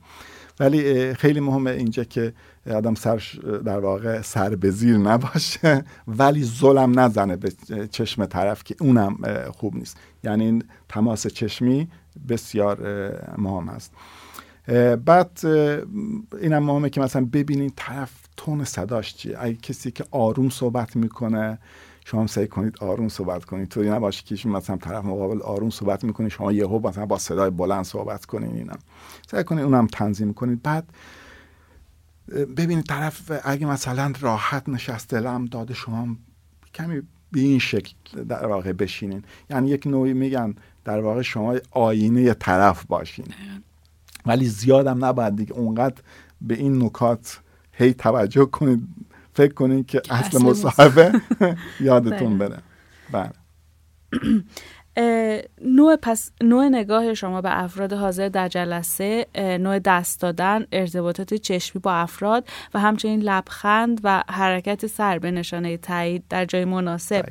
ولی 0.60 1.14
خیلی 1.14 1.40
مهمه 1.40 1.70
اینجا 1.70 2.04
که 2.04 2.32
آدم 2.66 2.94
سر 2.94 3.22
در 3.64 3.78
واقع 3.78 4.20
سر 4.20 4.54
به 4.54 4.70
زیر 4.70 4.96
نباشه 4.96 5.84
ولی 6.08 6.44
ظلم 6.44 7.00
نزنه 7.00 7.36
به 7.36 7.52
چشم 7.90 8.26
طرف 8.26 8.64
که 8.64 8.76
اونم 8.80 9.18
خوب 9.50 9.76
نیست. 9.76 9.96
یعنی 10.24 10.44
این 10.44 10.64
تماس 10.88 11.26
چشمی 11.26 11.88
بسیار 12.28 12.78
مهم 13.38 13.68
است. 13.68 13.92
بعد 15.04 15.40
اینم 16.42 16.62
مهمه 16.62 16.90
که 16.90 17.00
مثلا 17.00 17.28
ببینین 17.32 17.72
طرف 17.76 18.12
تون 18.36 18.64
صداش 18.64 19.14
چیه. 19.14 19.36
اگه 19.40 19.54
کسی 19.54 19.90
که 19.90 20.04
آروم 20.10 20.48
صحبت 20.48 20.96
می‌کنه 20.96 21.58
شما 22.04 22.26
سعی 22.26 22.46
کنید 22.46 22.76
آروم 22.80 23.08
صحبت 23.08 23.44
کنید. 23.44 23.68
طوری 23.68 23.90
نباشه 23.90 24.36
که 24.36 24.48
مثلا 24.48 24.76
طرف 24.76 25.04
مقابل 25.04 25.42
آروم 25.42 25.70
صحبت 25.70 26.04
می‌کنه 26.04 26.28
شما 26.28 26.52
یهو 26.52 26.88
مثلا 26.88 27.06
با 27.06 27.18
صدای 27.18 27.50
بلند 27.50 27.84
صحبت 27.84 28.24
کنید 28.24 28.54
اینا 28.54 28.74
سعی 29.30 29.44
کنید 29.44 29.64
اونم 29.64 29.86
تنظیم 29.86 30.34
کنید. 30.34 30.62
بعد 30.62 30.84
ببینید 32.30 32.84
طرف 32.86 33.32
اگه 33.44 33.66
مثلا 33.66 34.12
راحت 34.20 34.68
نشسته 34.68 35.20
لم 35.20 35.44
داده 35.44 35.74
شما 35.74 36.16
کمی 36.74 37.02
به 37.32 37.40
این 37.40 37.58
شکل 37.58 38.24
در 38.24 38.46
واقع 38.46 38.72
بشینین. 38.72 39.22
یعنی 39.50 39.70
یک 39.70 39.86
نوعی 39.86 40.12
میگن 40.12 40.54
در 40.84 41.00
واقع 41.00 41.22
شما 41.22 41.56
آینه 41.70 42.34
طرف 42.34 42.84
باشین. 42.84 43.26
ولی 44.26 44.46
زیادم 44.46 45.04
نباید 45.04 45.36
دیگه 45.36 45.52
اونقدر 45.52 46.02
به 46.40 46.54
این 46.54 46.82
نکات 46.82 47.40
هی 47.72 47.94
توجه 47.94 48.44
کنید. 48.44 48.88
فکر 49.34 49.54
کنید 49.54 49.86
که 49.86 50.02
اصل 50.10 50.42
مصاحبه 50.42 51.12
یادتون 51.80 52.38
بره. 52.38 52.58
بله. 53.12 53.32
نوع 55.64 55.96
پس 56.02 56.30
نوع 56.40 56.68
نگاه 56.68 57.14
شما 57.14 57.40
به 57.40 57.62
افراد 57.62 57.92
حاضر 57.92 58.28
در 58.28 58.48
جلسه 58.48 59.26
نوع 59.36 59.78
دست 59.78 60.20
دادن 60.20 60.66
ارتباطات 60.72 61.34
چشمی 61.34 61.80
با 61.80 61.92
افراد 61.92 62.48
و 62.74 62.80
همچنین 62.80 63.20
لبخند 63.20 64.00
و 64.04 64.22
حرکت 64.28 64.86
سر 64.86 65.18
به 65.18 65.30
نشانه 65.30 65.76
تایید 65.76 66.24
در 66.28 66.44
جای 66.44 66.64
مناسب 66.64 67.26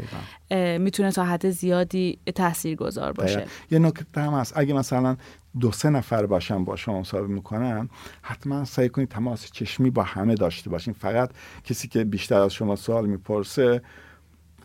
می‌تونه 0.80 1.12
تا 1.12 1.24
حد 1.24 1.50
زیادی 1.50 2.20
تاثیر 2.36 2.76
گذار 2.76 3.12
باشه. 3.12 3.46
یه 3.72 3.80
نکته 3.80 4.22
هم 4.22 4.34
هست. 4.34 4.58
اگه 4.58 4.74
مثلا 4.74 5.18
دو 5.60 5.72
سه 5.72 5.90
نفر 5.90 6.26
باشن 6.26 6.66
با 6.66 6.76
شما 6.76 7.00
مصاحبه 7.00 7.28
می‌کنن 7.28 7.90
حتما 8.22 8.66
سعی 8.66 8.90
کنید 8.90 9.10
تماس 9.10 9.52
چشمی 9.52 9.90
با 9.90 10.04
همه 10.04 10.36
داشته 10.36 10.70
باشین. 10.70 10.94
فقط 10.94 11.30
کسی 11.64 11.88
که 11.88 12.04
بیشتر 12.04 12.40
از 12.40 12.54
شما 12.54 12.76
سوال 12.76 13.06
می‌پرسه 13.06 13.82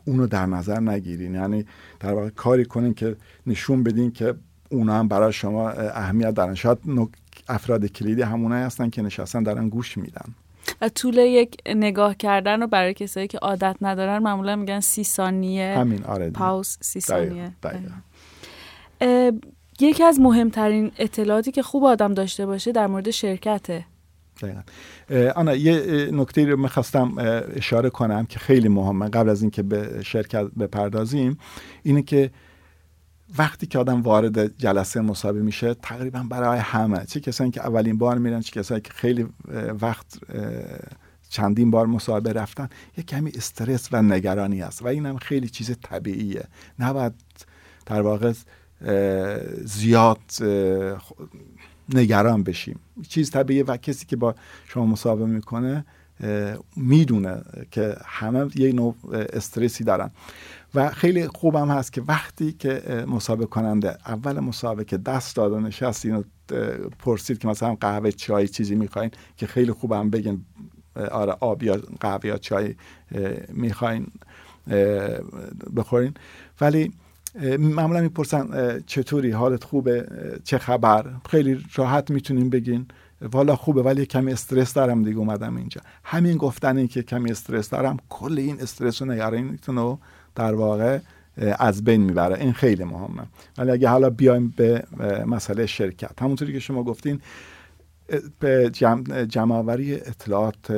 اونو 0.04 0.26
در 0.26 0.46
نظر 0.46 0.80
نگیرین. 0.80 1.34
یعنی 1.34 1.66
در 2.00 2.12
واقع 2.12 2.28
کاری 2.28 2.64
کنین 2.64 2.94
که 2.94 3.16
نشون 3.46 3.82
بدین 3.82 4.10
که 4.10 4.34
اونا 4.70 4.94
هم 4.94 5.08
برای 5.08 5.32
شما 5.32 5.70
اهمیت 5.70 6.34
دارن. 6.34 6.54
شاید 6.54 6.78
افراد 7.48 7.86
کلیدی 7.86 8.22
همونایی 8.22 8.64
هستن 8.64 8.90
که 8.90 9.02
نشستن 9.02 9.42
دارن 9.42 9.68
گوش 9.68 9.98
میدن. 9.98 10.34
و 10.80 10.88
طول 10.88 11.16
یک 11.18 11.56
نگاه 11.66 12.14
کردن 12.14 12.60
رو 12.60 12.66
برای 12.66 12.94
کسایی 12.94 13.26
که 13.26 13.38
عادت 13.38 13.76
ندارن 13.80 14.18
معمولا 14.18 14.56
میگن 14.56 14.80
سی 14.80 15.04
ثانیه 15.04 15.74
همین 15.78 16.04
آره 16.04 16.30
پاوز 16.30 16.78
سی 16.80 17.00
ثانیه. 17.00 17.52
یکی 19.80 20.04
از 20.04 20.20
مهمترین 20.20 20.92
اطلاعاتی 20.98 21.52
که 21.52 21.62
خوب 21.62 21.84
آدم 21.84 22.14
داشته 22.14 22.46
باشه 22.46 22.72
در 22.72 22.86
مورد 22.86 23.10
شرکته. 23.10 23.84
آنا 25.34 25.54
یه 25.54 26.08
نکته 26.12 26.46
رو 26.46 26.56
می‌خواستم 26.56 27.14
اشاره 27.56 27.90
کنم 27.90 28.26
که 28.26 28.38
خیلی 28.38 28.68
مهمه 28.68 29.08
قبل 29.08 29.28
از 29.28 29.42
اینکه 29.42 29.62
به 29.62 30.02
شرکت 30.02 30.44
بپردازیم 30.44 31.38
اینه 31.82 32.02
که 32.02 32.30
وقتی 33.38 33.66
که 33.66 33.78
آدم 33.78 34.02
وارد 34.02 34.58
جلسه 34.58 35.00
مصاحبه 35.00 35.42
میشه 35.42 35.74
تقریبا 35.74 36.26
برای 36.30 36.58
همه 36.58 37.04
چه 37.04 37.20
کسایی 37.20 37.50
که 37.50 37.60
اولین 37.60 37.98
بار 37.98 38.18
میرن 38.18 38.40
چه 38.40 38.60
کسایی 38.60 38.80
که 38.80 38.92
خیلی 38.92 39.26
وقت 39.80 40.06
چندین 41.28 41.70
بار 41.70 41.86
مصاحبه 41.86 42.32
رفتن 42.32 42.68
یه 42.96 43.04
کمی 43.04 43.30
استرس 43.34 43.88
و 43.92 44.02
نگرانی 44.02 44.62
است 44.62 44.82
و 44.82 44.86
این 44.86 45.06
هم 45.06 45.16
خیلی 45.16 45.48
چیز 45.48 45.76
طبیعیه. 45.82 46.44
نباید 46.78 47.12
در 47.86 48.02
واقع 48.02 48.32
زیاد 49.64 50.20
نگران 51.94 52.42
بشیم. 52.42 52.80
چیز 53.04 53.30
طبیعیه 53.30 53.64
و 53.64 53.76
کسی 53.76 54.06
که 54.06 54.16
با 54.16 54.34
شما 54.68 54.86
مصاحبه 54.86 55.26
می‌کنه 55.26 55.84
می‌دونه 56.76 57.42
که 57.70 57.96
همه 58.04 58.48
یه 58.54 58.72
نوع 58.72 58.94
استرسی 59.12 59.84
دارن. 59.84 60.10
و 60.74 60.90
خیلی 60.90 61.28
خوبم 61.28 61.70
هست 61.70 61.92
که 61.92 62.02
وقتی 62.02 62.52
که 62.52 63.04
مصاحبه 63.08 63.46
کننده 63.46 63.98
اول 64.06 64.40
مصاحبه 64.40 64.84
که 64.84 64.96
دست 64.96 65.36
داد 65.36 65.52
و 65.52 65.60
نشست 65.60 66.04
اینو 66.04 66.22
پرسید 66.98 67.38
که 67.38 67.48
مثلا 67.48 67.74
قهوه 67.74 68.10
چای 68.10 68.48
چیزی 68.48 68.74
می‌خواین 68.74 69.10
که 69.36 69.46
خیلی 69.46 69.72
خوبم 69.72 70.10
بگین 70.10 70.44
آره 71.10 71.36
آب 71.40 71.62
یا 71.62 71.78
قهوه 72.00 72.26
یا 72.26 72.38
چای 72.38 72.74
می‌خواین 73.48 74.06
بخورین. 75.76 76.14
ولی 76.60 76.92
معمولا 77.58 78.00
می‌پرسن 78.00 78.80
چطوری؟ 78.86 79.30
حالت 79.30 79.64
خوبه؟ 79.64 80.06
چه 80.44 80.58
خبر؟ 80.58 81.06
خیلی 81.30 81.64
راحت 81.74 82.10
می‌تونیم 82.10 82.50
بگین. 82.50 82.86
والا 83.32 83.56
خوبه 83.56 83.82
ولی 83.82 84.06
کمی 84.06 84.32
استرس 84.32 84.74
دارم 84.74 85.02
دیگه 85.02 85.18
اومدم 85.18 85.56
اینجا. 85.56 85.80
همین 86.04 86.36
گفتن 86.36 86.76
این 86.76 86.88
که 86.88 87.02
کمی 87.02 87.30
استرس 87.30 87.70
دارم 87.70 87.96
کل 88.08 88.38
این 88.38 88.60
استرس 88.60 89.02
و 89.02 89.04
نگرانیتون 89.04 89.76
رو 89.76 89.98
در 90.34 90.54
واقع 90.54 90.98
از 91.58 91.84
بین 91.84 92.00
می‌بره. 92.00 92.40
این 92.40 92.52
خیلی 92.52 92.84
مهمه. 92.84 93.22
ولی 93.58 93.70
اگه 93.70 93.88
حالا 93.88 94.10
بیایم 94.10 94.54
به 94.56 94.84
مسئله 95.26 95.66
شرکت. 95.66 96.22
همونطوری 96.22 96.52
که 96.52 96.58
شما 96.58 96.82
گفتین 96.82 97.20
به 98.38 98.70
جمع 99.28 99.64
اطلاعات 100.06 100.70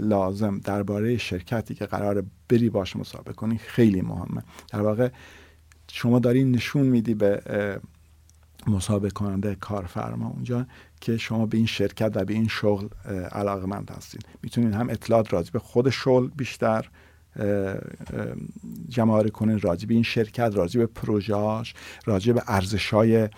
لازم 0.00 0.60
درباره 0.64 1.16
شرکتی 1.16 1.74
که 1.74 1.86
قرار 1.86 2.24
بری 2.48 2.70
باش 2.70 2.96
مسابقه 2.96 3.32
کنی 3.32 3.58
خیلی 3.58 4.00
مهمه. 4.00 4.42
در 4.72 4.80
واقع 4.80 5.08
شما 5.92 6.18
دارین 6.18 6.50
نشون 6.50 6.86
میدی 6.86 7.14
به 7.14 7.40
مسابقه 8.66 9.10
کننده 9.10 9.54
کارفرما 9.54 10.28
اونجا 10.28 10.66
که 11.00 11.16
شما 11.16 11.46
به 11.46 11.56
این 11.56 11.66
شرکت 11.66 12.12
و 12.14 12.24
به 12.24 12.34
این 12.34 12.48
شغل 12.48 12.88
علاقمند 13.32 13.90
هستین. 13.90 14.20
می‌تونین 14.42 14.72
هم 14.72 14.90
اطلاعات 14.90 15.32
راجع 15.32 15.52
به 15.52 15.58
خود 15.58 15.90
شغل 15.90 16.28
بیشتر 16.36 16.88
جمع 18.88 19.28
کنین 19.28 19.60
راجع 19.60 19.88
به 19.88 19.94
این 19.94 20.02
شرکت 20.02 20.50
راجع 20.54 20.80
به 20.80 20.86
پروژهاش 20.86 21.74
راجع 22.04 22.32
به 22.32 22.42
ارزشهای 22.46 23.28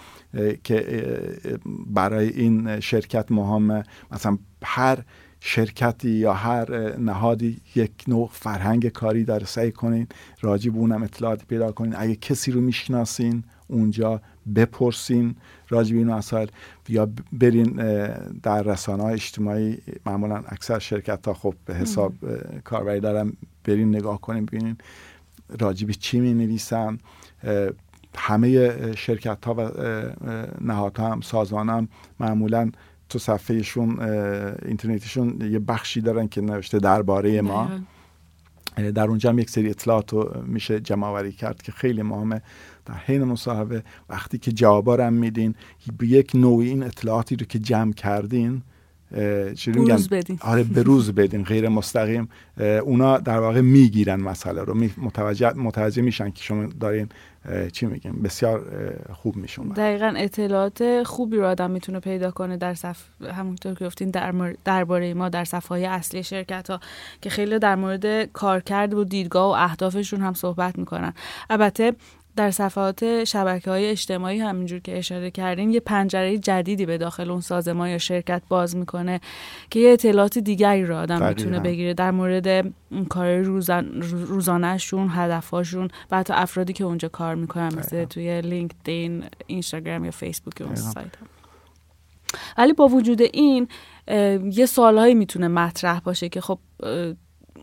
که 0.65 1.09
برای 1.87 2.29
این 2.29 2.81
شرکت 2.81 3.33
مهمه. 3.33 3.83
مثلا 4.11 4.39
هر 4.63 5.05
شرکتی 5.45 6.11
یا 6.11 6.33
هر 6.33 6.97
نهادی 6.99 7.61
یک 7.75 7.93
نوع 8.09 8.29
فرهنگ 8.33 8.89
کاری 8.89 9.25
داره 9.25 9.47
سعی 9.47 9.73
کنین 9.73 10.07
راجع 10.41 10.71
به 10.71 10.79
اونم 10.79 11.03
اطلاعاتی 11.03 11.45
پیدا 11.49 11.73
کنین. 11.73 11.95
اگه 11.97 12.17
کسی 12.17 12.53
رو 12.53 12.61
می‌شناسین 12.61 13.45
اونجا 13.69 14.21
بپرسین 14.57 15.35
راجع 15.69 15.93
به 15.93 15.99
این 15.99 16.11
مسائل 16.11 16.47
یا 16.89 17.09
برین 17.33 17.67
در 18.43 18.63
رسانه 18.63 19.03
های 19.03 19.15
اجتماعی 19.15 19.79
معمولا 20.07 20.37
اکثر 20.47 20.79
شرکت 20.79 21.27
ها 21.27 21.35
خب 21.35 21.55
به 21.67 21.75
حساب 21.75 22.13
کاربری 22.65 23.01
دارن 23.01 23.33
برین 23.65 23.89
نگاه 23.89 24.21
کنین 24.21 24.47
ببینین 24.47 24.77
راجع 25.59 25.87
به 25.87 25.95
چی 25.95 26.21
می 26.21 26.35
نویسن 26.35 26.99
همه 28.15 28.93
شرکت 28.97 29.45
ها 29.45 29.55
و 29.55 29.71
نهادها 30.61 31.13
هم 31.13 31.21
سازمان 31.21 31.69
هم 31.69 31.89
معمولا 32.21 32.71
تو 33.13 33.19
صفحهشون 33.19 34.01
اینترنتیشون 34.67 35.41
یه 35.41 35.59
بخشی 35.59 36.01
دارن 36.01 36.29
که 36.29 36.41
نوشته 36.41 36.79
درباره 36.79 37.41
ما. 37.41 37.71
در 38.95 39.09
اونجا 39.09 39.31
هم 39.31 39.39
یک 39.39 39.51
سری 39.51 39.71
اطلاعات 39.71 40.13
رو 40.13 40.43
میشه 40.47 40.81
جمع 40.81 41.07
آوری 41.07 41.33
کرد 41.33 41.63
که 41.63 41.73
خیلی 41.73 42.03
مهمه. 42.03 42.43
در 42.87 42.95
حین 42.95 43.25
مصاحبه 43.25 43.83
وقتی 44.09 44.39
که 44.39 44.53
جوابا 44.53 44.95
رو 44.95 45.11
میدین 45.11 45.55
یک 46.03 46.31
نوعی 46.35 46.69
این 46.69 46.83
اطلاعاتی 46.83 47.37
رو 47.37 47.47
که 47.47 47.59
جمع 47.59 47.93
کردین 47.93 48.63
بروز 49.67 50.09
بدین 50.09 50.39
آره 50.41 50.63
بروز 50.63 51.13
بدین 51.13 51.45
غیر 51.45 51.69
مستقیم. 51.69 52.29
اونا 52.83 53.19
در 53.19 53.39
واقع 53.39 53.61
می‌گیرن 53.61 54.21
مسئله 54.21 54.63
رو. 54.63 54.75
متوجه, 54.99 55.53
متوجه 55.53 56.03
میشن 56.03 56.31
که 56.31 56.43
شما 56.43 56.67
دارین 56.81 57.09
چی 57.73 57.87
میگیم؟ 57.87 58.23
بسیار 58.25 58.65
خوب 59.13 59.37
میشون. 59.37 59.69
دقیقا 59.69 60.15
اطلاعات 60.17 61.03
خوبی 61.03 61.37
رو 61.37 61.47
آدم 61.47 61.71
می‌تونه 61.71 62.01
پیدا 62.01 62.31
کنه 62.31 62.57
در 62.57 62.75
صف 62.75 63.03
همونطور 63.37 63.75
که 63.75 63.87
گفتین 63.87 64.11
در 64.11 64.55
درباره 64.65 65.15
ما 65.15 65.29
در 65.29 65.45
صفحه 65.45 65.69
های 65.69 65.85
اصلی 65.85 66.23
شرکت 66.23 66.71
ها 66.71 66.81
که 67.21 67.31
خیلی 67.31 67.59
در 67.59 67.77
مورد 67.77 68.33
کارکرد 68.33 68.95
و 68.95 69.05
دیدگاه 69.05 69.47
و 69.47 69.51
اهدافشون 69.51 70.21
هم 70.21 70.35
صحبت 70.35 70.79
می‌کنن. 70.79 71.13
البته 71.51 71.93
در 72.37 72.51
صفحات 72.51 73.25
شبکه 73.25 73.71
های 73.71 73.87
اجتماعی 73.87 74.41
همینجور 74.41 74.81
که 74.81 74.99
اشاره 74.99 75.31
کردین 75.31 75.71
یه 75.71 75.81
پنجره 75.81 76.39
جدیدی 76.39 76.87
به 76.87 76.99
داخل 76.99 77.31
اون 77.31 77.41
سازمان 77.41 77.89
یا 77.89 77.99
شرکت 77.99 78.43
باز 78.49 78.77
می‌کنه 78.77 79.21
که 79.71 79.81
یه 79.81 79.93
اطلاعات 79.93 80.39
دیگری 80.39 80.87
رو 80.87 80.97
آدم 80.97 81.29
می‌تونه 81.29 81.61
بگیره 81.61 81.95
در 81.95 82.11
مورد 82.11 82.73
کار 83.09 83.39
روزان 83.39 84.03
روزانهشون 84.03 85.09
هدفهاشون 85.11 85.89
و 86.11 86.19
حتی 86.19 86.33
افرادی 86.33 86.73
که 86.73 86.85
اونجا 86.85 87.09
کار 87.09 87.35
می‌کنن 87.35 87.75
مثل 87.79 88.05
توی 88.05 88.41
لینکدین 88.41 89.25
اینستاگرام 89.47 90.05
یا 90.05 90.11
فیسبوک 90.11 90.61
اون 90.61 90.75
سایت 90.75 91.13
ولی 92.59 92.73
با 92.73 92.89
وجود 92.89 93.23
این 93.23 93.69
یه 94.53 94.67
سوالهایی 94.67 95.15
می‌تونه 95.15 95.49
مطرح 95.49 96.01
باشه 96.01 96.29
که 96.29 96.41
خب 96.41 96.59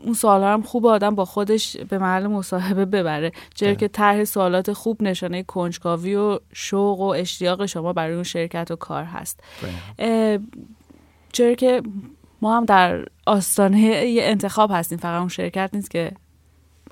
اون 0.03 0.13
سوال 0.13 0.43
هم 0.43 0.61
خوب 0.61 0.85
آدم 0.85 1.15
با 1.15 1.25
خودش 1.25 1.77
به 1.77 1.97
محل 1.97 2.27
مصاحبه 2.27 2.85
ببره. 2.85 3.31
چرا 3.55 3.73
که 3.73 3.87
طرح 3.87 4.23
سوالات 4.23 4.73
خوب 4.73 5.03
نشانه 5.03 5.43
کنجکاوی 5.43 6.15
و 6.15 6.39
شوق 6.53 6.99
و 6.99 7.03
اشتیاق 7.03 7.65
شما 7.65 7.93
برای 7.93 8.13
اون 8.13 8.23
شرکت 8.23 8.71
و 8.71 8.75
کار 8.75 9.03
هست. 9.03 9.43
چرا 11.31 11.53
که 11.53 11.81
ما 12.41 12.57
هم 12.57 12.65
در 12.65 13.05
آستانه 13.25 13.79
یه 13.79 14.23
انتخاب 14.23 14.71
هستیم. 14.73 14.97
فقط 14.97 15.19
اون 15.19 15.27
شرکت 15.27 15.69
نیست 15.73 15.91
که 15.91 16.11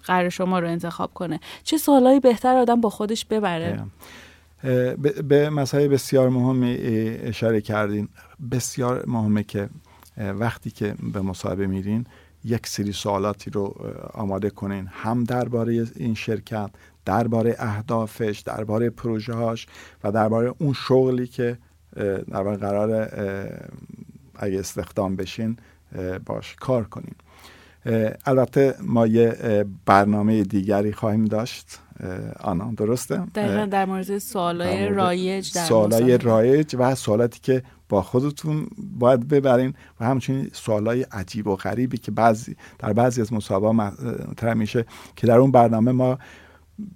قرار 0.04 0.30
شما 0.30 0.60
رو 0.60 0.68
انتخاب 0.68 1.14
کنه. 1.14 1.40
چه 1.64 1.78
سوالایی 1.78 2.20
بهتر 2.20 2.58
آدم 2.58 2.82
با 2.82 2.90
خودش 2.90 3.26
ببره؟ 3.26 3.84
به 5.28 5.50
مسائل 5.50 5.88
بسیار 5.88 6.30
مهمی 6.30 6.78
اشاره 7.24 7.62
کردین. 7.62 8.10
بسیار 8.52 9.04
مهمه 9.08 9.44
که 9.44 9.70
وقتی 10.18 10.72
که 10.72 10.96
به 11.14 11.22
مصاحبه 11.22 11.68
میرین 11.68 12.06
یک 12.44 12.68
سری 12.68 12.92
سوالاتی 12.92 13.50
رو 13.50 13.76
آماده 14.14 14.50
کنین. 14.50 14.88
هم 14.92 15.24
درباره 15.24 15.88
این 15.96 16.14
شرکت 16.14 16.70
درباره 17.06 17.56
اهدافش 17.60 18.40
درباره 18.46 18.90
پروژههاش 18.90 19.68
و 20.04 20.12
درباره 20.12 20.54
اون 20.58 20.74
شغلی 20.74 21.28
که 21.28 21.58
در 22.30 22.42
واقع 22.42 22.56
قرار 22.58 23.10
اگه 24.36 24.60
استخدام 24.60 25.16
بشین 25.16 25.58
باش 26.26 26.56
کار 26.56 26.84
کنین. 26.84 27.16
البته 28.26 28.76
ما 28.82 29.08
یه 29.08 29.66
برنامه 29.86 30.44
دیگری 30.44 30.94
خواهیم 30.94 31.26
داشت. 31.26 31.80
آنا 32.40 32.74
درسته؟ 32.78 33.18
دقیقا 33.36 33.66
در 33.66 33.86
مورد 33.86 34.18
سوالای 34.18 34.90
رایج 34.90 35.54
در 35.54 35.66
سوالای 35.66 36.18
رایج 36.18 36.76
و 36.80 36.96
سوالاتی 36.96 37.40
که 37.40 37.64
با 37.90 38.02
خودتون 38.02 38.68
باید 39.00 39.28
ببرین 39.28 39.74
و 40.00 40.06
همچنین 40.06 40.50
سوالای 40.54 41.02
عجیب 41.12 41.48
و 41.48 41.56
غریبی 41.56 41.98
که 41.98 42.12
بعضی 42.12 42.56
در 42.80 42.94
بعضی 42.94 43.22
از 43.22 43.34
مصاحبه 43.34 43.72
مطرح 43.72 44.54
میشه 44.54 44.86
که 45.16 45.28
در 45.28 45.38
اون 45.38 45.52
برنامه 45.52 45.92
ما 45.92 46.18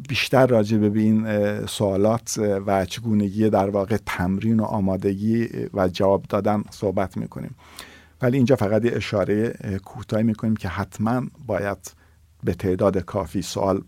بیشتر 0.10 0.48
راجع 0.48 0.77
به 0.77 1.00
این 1.00 1.25
سوالات 1.65 2.39
و 2.39 2.86
چگونگی 2.86 3.50
در 3.50 3.70
واقع 3.70 3.98
تمرین 4.05 4.60
و 4.60 4.63
آمادگی 4.63 5.48
و 5.74 5.88
جواب 5.88 6.25
دادن 6.29 6.63
صحبت 6.70 7.17
می‌کنیم 7.17 7.55
ولی 8.22 8.38
اینجا 8.38 8.55
فقط 8.55 8.86
یه 8.86 8.91
اشاره 8.96 9.53
کوتاهی 9.86 10.24
می‌کنیم 10.24 10.55
که 10.55 10.67
حتما 10.67 11.22
باید 11.48 12.00
به 12.43 12.53
تعداد 12.53 12.98
کافی 12.98 13.41
سوال 13.41 13.81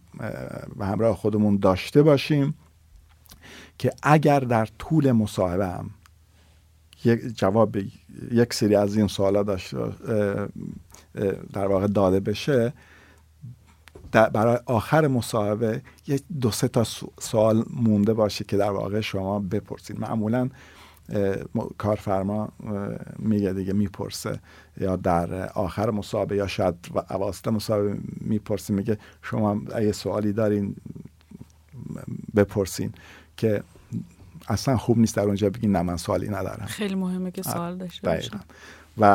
و 0.78 0.86
همراه 0.86 1.16
خودمون 1.16 1.58
داشته 1.58 2.04
باشیم 2.04 2.54
که 3.78 3.92
اگر 4.04 4.40
در 4.40 4.68
طول 4.80 5.12
مصاحبه 5.12 5.68
هم 5.68 5.90
یک 7.06 7.38
جواب 7.38 7.78
یک 8.32 8.54
سری 8.54 8.76
از 8.76 8.98
این 8.98 9.08
سوالا 9.08 9.44
داشته 9.44 9.78
در 11.54 11.68
واقع 11.68 11.88
داده 11.88 12.20
بشه 12.20 12.74
برای 14.12 14.60
آخر 14.66 15.08
مصاحبه 15.08 15.82
یک 16.08 16.24
دو 16.42 16.52
سه 16.52 16.68
تا 16.68 16.84
سوال 17.20 17.66
مونده 17.74 18.14
باشه 18.14 18.44
که 18.44 18.58
در 18.58 18.72
واقع 18.72 19.02
شما 19.02 19.40
بپرسید 19.40 20.00
معمولا 20.00 20.50
کارفرما 21.78 22.50
میگه 23.20 23.54
دیگه 23.54 23.74
می‌پرسه. 23.74 24.40
یا 24.80 24.96
در 24.96 25.50
آخر 25.50 25.90
مصاحبه 25.90 26.36
یا 26.36 26.48
شاید 26.48 26.76
اواسط 27.10 27.48
مصاحبه 27.48 27.98
می‌پرسه 28.22 28.74
میگه 28.74 28.98
شما 29.22 29.62
اگه 29.76 29.92
سوالی 29.92 30.34
دارین 30.34 30.76
بپرسین 32.36 32.92
که 33.38 33.64
اصلا 34.48 34.78
خوب 34.78 34.98
نیست 34.98 35.16
در 35.16 35.24
اونجا 35.24 35.50
بگین 35.50 35.72
نه 35.72 35.82
من 35.82 35.98
سوالی 35.98 36.30
ندارم. 36.30 36.66
خیلی 36.66 36.96
مهمه 36.96 37.32
که 37.32 37.42
سوال 37.42 37.78
داشته 37.78 38.10
باشم. 38.10 38.40
و 38.98 39.06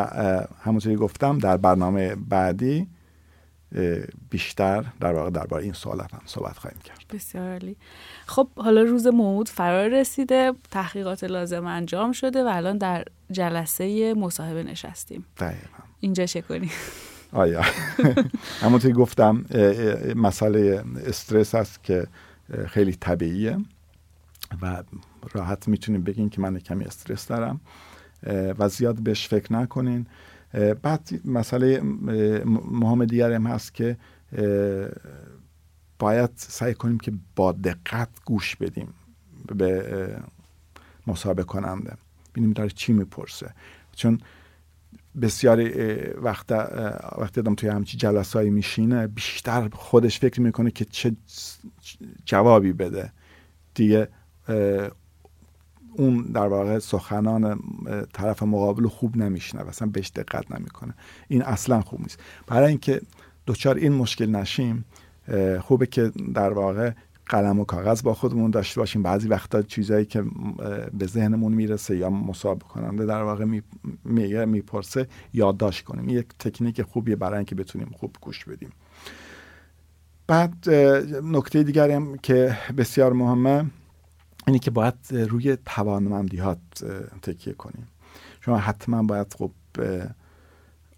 همونطوری 0.62 0.96
گفتم 0.96 1.38
در 1.38 1.56
برنامه 1.56 2.14
بعدی 2.14 2.86
بیشتر 4.30 4.84
در 5.00 5.12
واقع 5.12 5.30
درباره 5.30 5.64
این 5.64 5.72
سوالات 5.72 6.14
هم 6.14 6.20
صحبت 6.26 6.58
خواهیم 6.58 6.80
کرد. 6.84 7.04
بسیار 7.12 7.52
عالی. 7.52 7.76
خب 8.26 8.48
حالا 8.56 8.82
روز 8.82 9.06
موعود 9.06 9.48
فرار 9.48 10.00
رسیده 10.00 10.52
تحقیقات 10.70 11.24
لازم 11.24 11.66
انجام 11.66 12.12
شده 12.12 12.44
و 12.44 12.46
الان 12.46 12.78
در 12.78 13.04
جلسه 13.30 14.14
مصاحبه 14.14 14.62
نشستیم. 14.62 15.24
دقیقا. 15.38 15.82
اینجا 16.00 16.26
چه 16.26 16.42
کنیم؟ 16.42 16.70
آیا. 17.32 17.62
همونطوری 18.62 18.94
گفتم 18.94 19.44
مسئله 20.16 20.84
استرس 21.06 21.54
هست 21.54 21.84
که 21.84 22.06
خیلی 22.66 22.92
طبیعیه 22.92 23.58
و 24.62 24.82
راحت 25.32 25.68
می‌تونیم 25.68 26.02
بگین 26.02 26.28
که 26.28 26.40
من 26.40 26.58
کمی 26.58 26.84
استرس 26.84 27.26
دارم. 27.26 27.60
و 28.58 28.68
زیاد 28.68 29.02
بهش 29.02 29.28
فکر 29.28 29.52
نکنین. 29.52 30.06
بعد 30.82 31.10
مسئله 31.24 31.80
مهم 32.70 33.04
دیگر 33.04 33.32
هم 33.32 33.46
هست 33.46 33.74
که 33.74 33.96
باید 35.98 36.30
سعی 36.36 36.74
کنیم 36.74 36.98
که 36.98 37.12
با 37.36 37.52
دقت 37.52 38.08
گوش 38.24 38.56
بدیم 38.56 38.94
به 39.54 40.20
مصاحبه 41.06 41.42
کننده. 41.44 41.96
ببینیم 42.32 42.52
داره 42.52 42.70
چی 42.70 42.92
می‌پرسه. 42.92 43.54
چون 43.92 44.20
بسیاری 45.22 45.68
وقت 46.12 46.52
وقتی 47.18 47.40
آدم 47.40 47.54
توی 47.54 47.68
همچی 47.68 47.96
جلسایی 47.96 48.50
میشینه 48.50 49.06
بیشتر 49.06 49.68
خودش 49.72 50.18
فکر 50.18 50.40
می‌کنه 50.40 50.70
که 50.70 50.84
چه 50.84 51.16
جوابی 52.24 52.72
بده. 52.72 53.12
دیگه 53.74 54.08
اون 55.98 56.22
در 56.22 56.46
واقع 56.46 56.78
سخنان 56.78 57.60
طرف 58.12 58.42
مقابل 58.42 58.88
خوب 58.88 59.16
نمیشنه 59.16 59.68
اصلا 59.68 59.88
بهش 59.88 60.10
دقت 60.16 60.52
نمی‌کنه. 60.52 60.94
این 61.28 61.42
اصلا 61.42 61.80
خوب 61.80 62.00
نیست. 62.00 62.20
برای 62.46 62.68
اینکه 62.68 63.00
دچار 63.46 63.76
این 63.76 63.92
مشکل 63.92 64.26
نشیم 64.26 64.84
خوبه 65.60 65.86
که 65.86 66.12
در 66.34 66.52
واقع 66.52 66.90
قلم 67.26 67.60
و 67.60 67.64
کاغذ 67.64 68.02
با 68.02 68.14
خودمون 68.14 68.50
داشته 68.50 68.80
باشیم. 68.80 69.02
بعضی 69.02 69.28
وقتا 69.28 69.62
چیزایی 69.62 70.04
که 70.04 70.24
به 70.98 71.06
ذهنمون 71.06 71.52
می‌رسه 71.52 71.96
یا 71.96 72.10
مصاب 72.10 72.62
کننده 72.62 73.06
در 73.06 73.22
واقع 73.22 73.60
میگه 74.04 74.44
می‌پرسه 74.44 75.06
یادداشت 75.34 75.84
کنیم. 75.84 76.08
یک 76.08 76.26
تکنیک 76.38 76.82
خوبیه 76.82 77.16
برای 77.16 77.36
اینکه 77.36 77.54
بتونیم 77.54 77.90
خوب 78.00 78.16
گوش 78.20 78.44
بدیم. 78.44 78.70
بعد 80.26 80.70
نکته 81.24 81.62
دیگری 81.62 82.18
که 82.22 82.58
بسیار 82.76 83.12
مهمه 83.12 83.64
اینی 84.48 84.58
که 84.58 84.70
باید 84.70 84.94
روی 85.10 85.56
توانمندیات 85.66 86.58
تکیه 87.22 87.52
کنیم. 87.52 87.88
شما 88.40 88.58
حتما 88.58 89.02
باید 89.02 89.34
خب 89.38 89.50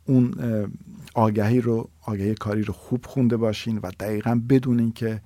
اون 0.04 0.34
آگهی 1.14 1.60
رو 1.60 1.88
آگهی 2.02 2.34
کاری 2.34 2.62
رو 2.62 2.72
خوب 2.72 3.06
خونده 3.06 3.36
باشین 3.36 3.78
و 3.78 3.90
دقیقا 4.00 4.40
بدونین 4.48 4.92
که 4.92 5.20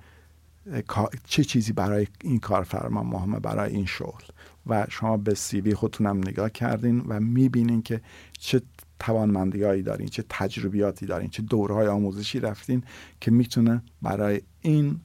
چه 1.23 1.43
چیزی 1.43 1.73
برای 1.73 2.07
این 2.23 2.39
کارفرما 2.39 3.03
مهمه 3.03 3.39
برای 3.39 3.73
این 3.73 3.85
شغل. 3.85 4.23
و 4.67 4.85
شما 4.89 5.17
به 5.17 5.33
سیوی 5.33 5.73
خودتونم 5.73 6.17
نگاه 6.17 6.49
کردین 6.49 6.99
و 7.07 7.19
می‌بینین 7.19 7.81
که 7.81 8.01
چه 8.39 8.61
توانمندی 8.99 9.81
دارین 9.81 10.07
چه 10.07 10.23
تجربیاتی 10.29 11.05
دارین 11.05 11.29
چه 11.29 11.43
دورهای 11.43 11.87
آموزشی 11.87 12.39
رفتین 12.39 12.83
که 13.21 13.31
می‌تونه 13.31 13.81
برای 14.01 14.41
این 14.61 14.99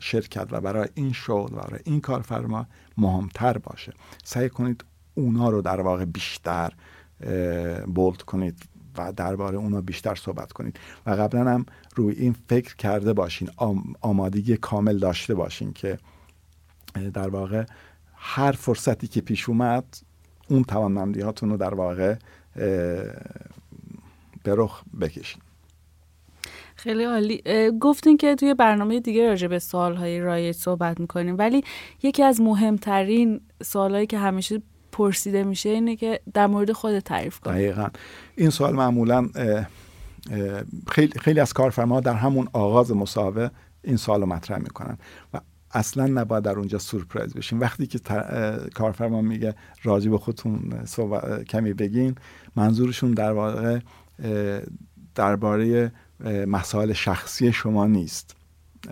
شرکت 0.00 0.48
و 0.50 0.60
برای 0.60 0.88
این 0.94 1.12
شغل 1.12 1.54
و 1.54 1.56
برای 1.60 1.80
این 1.84 2.00
کارفرما 2.00 2.66
مهمتر 2.98 3.58
باشه. 3.58 3.92
سعی 4.24 4.48
کنید 4.48 4.84
اونا 5.14 5.50
رو 5.50 5.62
در 5.62 5.80
واقع 5.80 6.04
بیشتر 6.04 6.72
بولد 7.86 8.22
کنید 8.22 8.62
و 8.98 9.12
درباره 9.12 9.56
اونا 9.56 9.80
بیشتر 9.80 10.14
صحبت 10.14 10.52
کنید. 10.52 10.78
و 11.06 11.10
قبلا 11.10 11.50
هم 11.50 11.66
روی 11.96 12.14
این 12.14 12.36
فکر 12.48 12.76
کرده 12.76 13.12
باشین 13.12 13.50
آمادگی 14.00 14.56
کامل 14.56 14.98
داشته 14.98 15.34
باشین 15.34 15.72
که 15.72 15.98
در 17.14 17.28
واقع 17.28 17.64
هر 18.14 18.52
فرصتی 18.52 19.06
که 19.06 19.20
پیش 19.20 19.48
اومد 19.48 19.96
اون 20.48 20.64
توانمندیاتون 20.64 21.50
رو 21.50 21.56
در 21.56 21.74
واقع 21.74 22.16
به 24.44 24.54
رخ 24.56 24.82
بکشین. 25.00 25.42
خیلی 26.74 27.04
عالی. 27.04 27.42
گفتین 27.80 28.16
که 28.16 28.34
توی 28.34 28.54
برنامه 28.54 29.00
دیگه 29.00 29.28
راجع 29.28 29.46
به 29.46 29.58
سوالهای 29.58 30.20
رایج 30.20 30.56
صحبت 30.56 31.00
می‌کنیم 31.00 31.38
ولی 31.38 31.64
یکی 32.02 32.22
از 32.22 32.40
مهمترین 32.40 33.40
سوالهایی 33.62 34.06
که 34.06 34.18
همیشه 34.18 34.62
پرسیده 34.92 35.44
میشه 35.44 35.68
اینه 35.68 35.96
که 35.96 36.20
در 36.34 36.46
مورد 36.46 36.72
خود 36.72 36.98
تعریف 36.98 37.40
کنید 37.40 37.56
دقیقا. 37.56 37.88
این 38.36 38.50
سوال 38.50 38.74
معمولا 38.74 39.28
خیلی, 40.88 41.12
خیلی 41.20 41.40
از 41.40 41.52
کارفرما 41.52 42.00
در 42.00 42.14
همون 42.14 42.48
آغاز 42.52 42.92
مصاحبه 42.92 43.50
این 43.82 43.96
سوال 43.96 44.20
رو 44.20 44.26
مطرح 44.26 44.58
می‌کنن 44.58 44.98
و 45.34 45.40
اصلا 45.70 46.06
نباید 46.06 46.44
در 46.44 46.58
اونجا 46.58 46.78
سورپرایز 46.78 47.34
بشین 47.34 47.58
وقتی 47.58 47.86
که 47.86 47.98
کارفرما 48.74 49.22
میگه 49.22 49.54
راجع 49.82 50.10
به 50.10 50.18
خودتون 50.18 50.84
کمی 51.48 51.72
بگین 51.72 52.14
منظورشون 52.56 53.10
در 53.10 53.32
واقع 53.32 53.78
درباره 55.14 55.92
مسائل 56.24 56.92
شخصی 56.92 57.52
شما 57.52 57.86
نیست. 57.86 58.36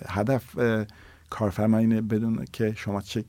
هدف 0.08 0.58
کارفرما 1.30 1.78
اینه 1.78 2.00
بدون 2.00 2.44
که 2.52 2.74
شما 2.76 3.00
چه 3.00 3.24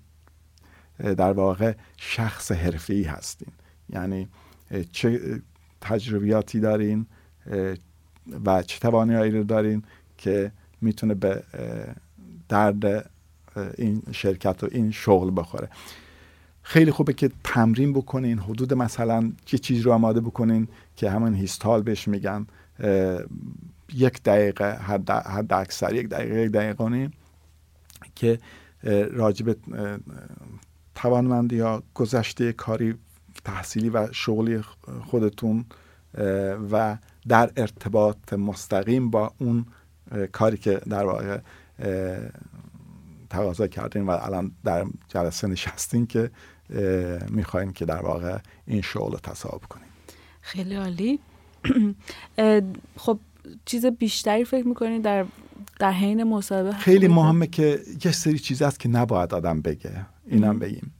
در 0.99 1.33
واقع 1.33 1.73
شخص 1.97 2.51
حرفه‌ای 2.51 3.03
هستین. 3.03 3.51
یعنی 3.89 4.27
چه 4.91 5.41
تجربیاتی 5.81 6.59
دارین 6.59 7.05
و 8.45 8.63
چه 8.63 8.79
توانایی 8.79 9.31
رو 9.31 9.43
دارین 9.43 9.83
که 10.17 10.51
می‌تونه 10.81 11.13
به 11.13 11.43
درد 12.49 13.09
این 13.77 14.03
شرکت 14.11 14.63
و 14.63 14.67
این 14.71 14.91
شغل 14.91 15.31
بخوره. 15.35 15.69
خیلی 16.61 16.91
خوبه 16.91 17.13
که 17.13 17.31
تمرین 17.43 17.93
بکنین. 17.93 18.39
حدود 18.39 18.73
مثلا 18.73 19.31
یه 19.51 19.59
چیز 19.59 19.81
رو 19.81 19.91
آماده 19.91 20.21
بکنین 20.21 20.67
که 20.95 21.09
همون 21.09 21.33
هیستال 21.33 21.81
بهش 21.81 22.07
میگن. 22.07 22.47
یک 23.93 24.23
دقیقه 24.23 24.77
حد, 24.77 25.53
اکثر 25.53 25.93
یک 25.93 26.09
دقیقه 26.09 26.41
یک 26.41 26.51
دقیقه 26.51 27.11
که 28.15 28.39
راجب 29.11 29.55
توانمندی 30.95 31.55
یا 31.55 31.83
گذشته 31.93 32.53
کاری 32.53 32.95
تحصیلی 33.45 33.89
و 33.89 34.07
شغلی 34.11 34.61
خودتون 35.05 35.65
و 36.71 36.97
در 37.27 37.51
ارتباط 37.57 38.33
مستقیم 38.33 39.09
با 39.09 39.33
اون 39.37 39.65
کاری 40.31 40.57
که 40.57 40.81
در 40.89 41.05
واقع 41.05 41.39
تقاضا 43.29 43.67
کردین 43.67 44.05
و 44.05 44.09
الان 44.09 44.51
در 44.63 44.85
جلسه 45.07 45.47
نشستین 45.47 46.07
که 46.07 46.31
می‌خواین 47.29 47.73
که 47.73 47.85
در 47.85 48.01
واقع 48.01 48.37
این 48.65 48.81
شغل 48.81 49.11
رو 49.11 49.19
تصاحب 49.19 49.61
کنین. 49.61 49.87
خیلی 50.41 50.75
عالی. 50.75 51.19
خب 53.03 53.19
چیز 53.65 53.85
بیشتری 53.85 54.45
فکر 54.45 54.67
می‌کنین 54.67 55.01
در 55.01 55.25
در 55.79 55.91
حین 55.91 56.23
مصاحبه 56.23 56.71
خیلی 56.71 57.07
مهمه 57.07 57.47
که 57.47 57.79
یه 58.05 58.11
سری 58.11 58.39
چیز 58.39 58.61
هست 58.61 58.79
که 58.79 58.89
نباید 58.89 59.33
آدم 59.33 59.61
بگه. 59.61 60.05
اینم 60.25 60.59
بگیم. 60.59 60.93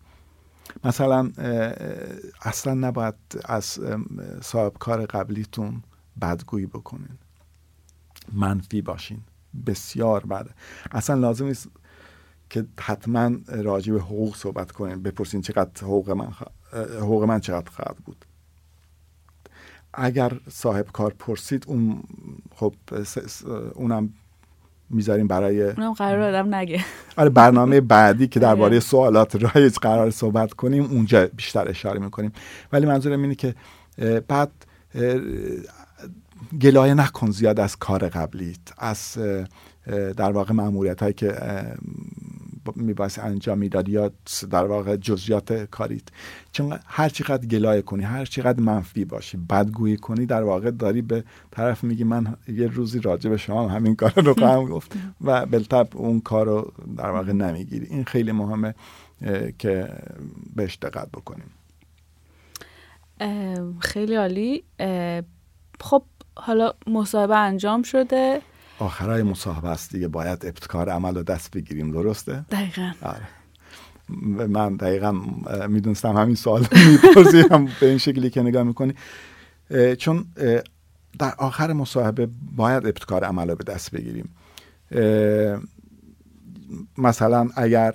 مثلا 0.84 1.32
اصلا 2.42 2.74
نباید 2.74 3.16
از 3.46 3.80
صاحب 4.42 4.74
کار 4.80 5.06
قبلیتون 5.06 5.84
بدگویی 6.22 6.66
بکنین. 6.66 7.18
منفی 8.34 8.82
باشین. 8.82 9.20
بسیار 9.66 10.26
بده 10.26 10.50
اصلا 10.92 11.16
لازم 11.16 11.46
نیست 11.46 11.68
که 12.50 12.66
حتما 12.80 13.32
راجع 13.48 13.94
به 13.94 14.00
حقوق 14.00 14.36
صحبت 14.36 14.72
کنین. 14.72 15.04
بپرسین 15.04 15.42
چقدر 15.42 15.84
حقوق 15.84 16.10
من 16.10 16.28
حقوق 16.74 17.24
من 17.24 17.40
چقدر 17.40 17.72
خواهد 17.72 17.98
بود. 17.98 18.26
اگر 19.94 20.32
صاحب 20.52 20.86
کار 20.94 21.14
پرسید 21.20 21.66
اون 21.68 22.04
خب 22.56 22.74
اونم 23.74 24.14
می‌ذاریم 24.90 25.28
برای 25.28 25.64
اونم 25.64 25.94
قرار 25.94 26.22
آدم 26.22 26.56
نگه 26.56 26.86
آره 27.18 27.30
برنامه 27.30 27.82
بعدی 27.82 28.28
که 28.28 28.40
درباره. 28.40 28.80
سوالات 28.80 29.36
رایج 29.36 29.76
قرار 29.76 30.12
صحبت 30.12 30.54
کنیم 30.54 30.84
اونجا 30.84 31.28
بیشتر 31.28 31.70
اشاره 31.70 32.00
می‌کنیم 32.00 32.32
ولی 32.72 32.86
منظورم 32.86 33.22
اینه 33.22 33.36
که 33.36 33.56
بعد 34.28 34.52
گلایه 36.62 36.94
نکن 36.94 37.32
زیاد 37.32 37.60
از 37.60 37.76
کار 37.76 38.10
قبلیت 38.10 38.58
از 38.78 39.18
در 40.18 40.32
واقع 40.32 40.54
معمولیت 40.54 41.02
هایی 41.02 41.14
که 41.14 41.36
میباید 42.76 43.12
انجام 43.18 43.58
می‌داد 43.58 43.90
یا 43.90 44.12
در 44.52 44.66
واقع 44.66 44.96
جزیات 44.96 45.54
کاریت؟ 45.54 46.04
چون 46.52 46.80
هر 46.86 47.10
چقدر 47.10 47.46
گلایه 47.46 47.82
کنی 47.82 48.04
هر 48.04 48.26
چقدر 48.26 48.60
منفی 48.60 49.06
باشی 49.06 49.38
بدگویی 49.38 49.98
کنی 49.98 50.26
در 50.26 50.44
واقع 50.44 50.72
داری 50.72 51.02
به 51.02 51.24
طرف 51.52 51.84
میگی 51.84 52.04
من 52.04 52.36
یه 52.48 52.68
روزی 52.68 53.00
راجع 53.00 53.30
به 53.30 53.38
شما 53.38 53.68
همین 53.68 53.96
کار 53.96 54.14
رو 54.16 54.34
خواهم 54.34 54.66
گفت 54.74 54.92
و 55.22 55.46
بلتب 55.46 55.88
اون 55.94 56.20
کار 56.20 56.46
رو 56.46 56.74
در 56.98 57.10
واقع 57.10 57.32
نمی‌گیری. 57.32 57.86
این 57.86 58.04
خیلی 58.04 58.32
مهمه 58.32 58.76
که 59.60 59.90
بهش 60.56 60.78
دقت 60.82 61.08
بکنیم. 61.12 61.52
خیلی 63.80 64.16
عالی. 64.16 64.64
خب 65.80 66.04
حالا 66.36 66.74
مصاحبه 66.88 67.38
انجام 67.38 67.84
شده. 67.84 68.42
آخرای 68.80 69.24
مصاحبه 69.24 69.70
است 69.70 69.92
دیگه 69.92 70.08
باید 70.08 70.46
ابتکار 70.46 70.90
عمل 70.90 71.16
رو 71.16 71.24
دست 71.24 71.52
بگیریم 71.52 71.92
درسته؟ 71.92 72.46
دقیقا 72.52 72.92
آره. 73.02 73.28
من 74.48 74.76
دقیقا 74.76 75.12
می‌دونستم 75.68 76.18
همین 76.18 76.36
سوال 76.36 76.68
می‌پرسیم 76.92 77.70
به 77.80 77.90
این 77.90 77.98
شکلی 77.98 78.30
که 78.30 78.42
نگاه 78.42 78.64
می‌کنی 78.64 78.94
چون 79.98 80.26
در 81.20 81.34
آخر 81.38 81.74
مصاحبه 81.74 82.30
باید 82.56 82.86
ابتکار 82.86 83.24
عمل 83.24 83.50
رو 83.50 83.56
به 83.56 83.64
دست 83.64 83.92
بگیریم 83.92 84.30
مثلا 86.98 87.50
اگر 87.56 87.94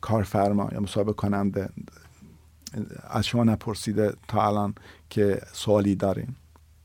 کارفرما 0.00 0.68
یا 0.72 0.80
مصاحبه 0.80 1.12
کننده 1.12 1.68
از 3.10 3.26
شما 3.26 3.44
نپرسیده 3.44 4.14
تا 4.28 4.46
الان 4.46 4.74
که 5.10 5.40
سوالی 5.52 5.94
دارین 5.94 6.28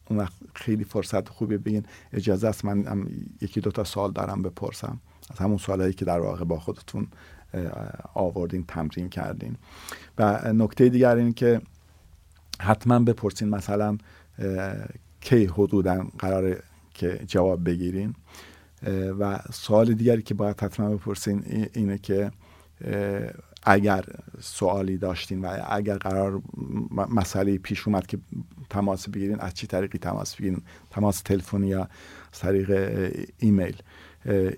اون 0.10 0.20
وقت 0.20 0.34
خیلی 0.54 0.84
فرصت 0.84 1.30
خوبی 1.30 1.58
بگین. 1.58 1.86
اجازه 2.14 2.48
است 2.48 2.66
من 2.66 2.86
هم 2.86 3.08
یکی 3.42 3.62
دو 3.62 3.72
تا 3.72 3.84
سال 3.84 4.12
دارم 4.12 4.42
بپرسم. 4.42 5.00
از 5.32 5.38
همون 5.38 5.58
سوالایی 5.58 5.94
که 5.94 6.06
در 6.06 6.20
واقع 6.20 6.44
با 6.44 6.60
خودتون 6.60 7.08
آوردین 8.14 8.66
تمرین 8.68 9.10
کردین. 9.10 9.56
و 10.18 10.54
نکته 10.54 10.90
دیگر 10.90 11.16
این 11.16 11.34
که 11.34 11.62
حتما 12.60 13.00
بپرسین 13.00 13.50
مثلا 13.50 13.98
کی 15.22 15.46
حدودا 15.46 16.08
قراره 16.20 16.64
که 16.94 17.20
جواب 17.28 17.70
بگیرین. 17.70 18.16
و 19.20 19.40
سوال 19.54 19.94
دیگری 19.94 20.22
که 20.22 20.34
باید 20.34 20.62
حتما 20.62 20.90
بپرسین 20.90 21.68
اینه 21.74 21.98
که 21.98 22.32
اگر 23.66 24.06
سوالی 24.42 24.98
داشتین 24.98 25.46
و 25.46 25.58
اگر 25.70 25.98
قرار 25.98 26.42
مسئله 26.92 27.58
پیش 27.58 27.88
اومد 27.88 28.08
که 28.08 28.18
تماس 28.70 29.10
بگیرین 29.10 29.40
از 29.40 29.54
چی 29.54 29.68
طریقی 29.68 29.98
تماس 29.98 30.36
بگیرین؟ 30.36 30.62
تماس 30.90 31.22
تلفنی 31.22 31.68
یا 31.68 31.88
از 32.34 32.40
طریق 32.40 32.72
ایمیل. 33.40 33.82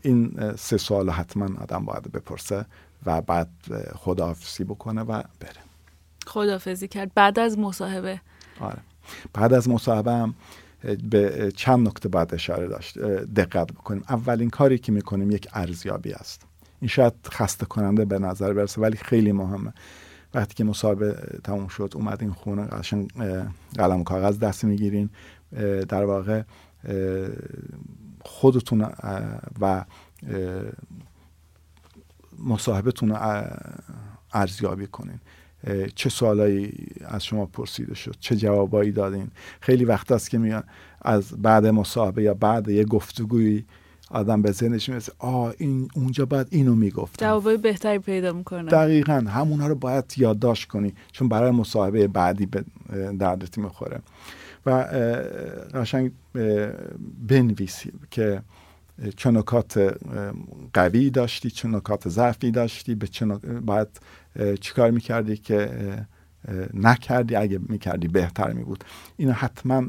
این 0.02 0.56
سه 0.56 0.78
سوال 0.78 1.10
حتما 1.10 1.50
آدم 1.62 1.86
باید 1.86 2.12
بپرسه 2.12 2.66
و 3.06 3.22
بعد 3.22 3.50
خداحافظی 3.96 4.64
بکنه 4.64 5.02
و 5.02 5.24
بره. 5.40 5.62
خداحافظی 6.28 6.88
کرد. 6.88 7.14
بعد 7.14 7.40
از 7.40 7.60
مصاحبه. 7.60 8.22
آره. 8.60 8.80
بعد 9.34 9.54
از 9.54 9.70
مصاحبه 9.70 10.12
هم 10.12 10.36
به 11.10 11.52
چند 11.56 11.88
نکته 11.88 12.10
باید 12.10 12.34
اشاره 12.34 12.68
داشت. 12.68 13.00
دقت 13.00 13.68
بکنیم. 13.68 14.04
اولین 14.10 14.50
کاری 14.50 14.78
که 14.78 14.92
می‌کنیم 14.92 15.32
یک 15.32 15.48
ارزیابی 15.54 16.14
است. 16.14 16.47
این 16.82 16.88
شاید 16.88 17.14
خسته 17.32 17.66
کننده 17.66 18.06
به 18.06 18.20
نظر 18.20 18.54
برسه 18.54 18.82
ولی 18.82 18.98
خیلی 18.98 19.32
مهمه. 19.32 19.74
وقتی 20.34 20.54
که 20.54 20.64
مصاحبه 20.64 21.16
تموم 21.44 21.68
شد 21.68 21.92
اومدین 21.96 22.32
خونه 22.32 22.66
قشنگ 22.66 23.12
قلم 23.76 24.04
کاغذ 24.04 24.40
دست 24.40 24.64
می‌گیرین. 24.64 25.10
در 25.90 26.06
واقع 26.06 26.42
خودتون 28.22 28.90
و 29.62 29.86
مصاحبتون 32.40 33.18
ارزیابی 34.34 34.88
کنین. 34.88 35.20
چه 35.96 36.10
سوالایی 36.10 36.88
از 37.06 37.26
شما 37.26 37.46
پرسیده 37.46 37.96
شد؟ 37.96 38.16
چه 38.20 38.36
جوابایی 38.36 38.92
دادین؟ 38.92 39.32
خیلی 39.62 39.86
وقت 39.86 40.12
است 40.12 40.30
که 40.30 40.38
میان 40.38 40.64
از 41.02 41.42
بعد 41.42 41.66
مصاحبه 41.66 42.24
یا 42.24 42.34
بعد 42.34 42.70
یه 42.70 42.86
گفتگویی 42.86 43.66
آدم 44.12 44.42
به 44.42 44.52
ذهنش 44.52 44.90
می‌رسه 44.90 45.12
آ 45.20 45.52
این 45.58 45.88
اونجا 45.96 46.26
باید 46.26 46.48
اینو 46.50 46.76
می‌گفت 46.76 47.24
جوابای 47.24 47.58
بهتری 47.58 48.00
پیدا 48.00 48.34
می‌کنه. 48.34 48.72
دقیقا 48.72 49.14
همونها 49.14 49.68
رو 49.68 49.76
باید 49.76 50.14
یادداشت 50.18 50.68
کنی 50.68 50.94
چون 51.12 51.30
برای 51.30 51.52
مصاحبه 51.52 52.08
بعدی 52.08 52.46
به 52.46 52.66
دردت 53.20 53.58
می‌خوره. 53.58 54.00
و 54.66 54.72
قشنگ 55.74 56.12
بنویسی 57.28 57.92
که 58.12 58.42
چه 59.16 59.32
نکات 59.32 59.98
قوی 60.74 61.10
داشتی 61.10 61.50
چه 61.50 61.68
نکات 61.68 62.10
ضعفی 62.10 62.52
داشتی 62.52 62.96
به 62.96 63.08
چه 63.08 63.26
باید 63.66 63.88
چیکار 64.60 64.92
می‌کردی 64.92 65.38
که 65.38 65.70
نکردی؟ 66.74 67.36
اگه 67.36 67.60
می‌کردی 67.70 68.08
بهتر 68.08 68.54
میبود. 68.54 68.84
اینو 69.18 69.32
حتما 69.32 69.84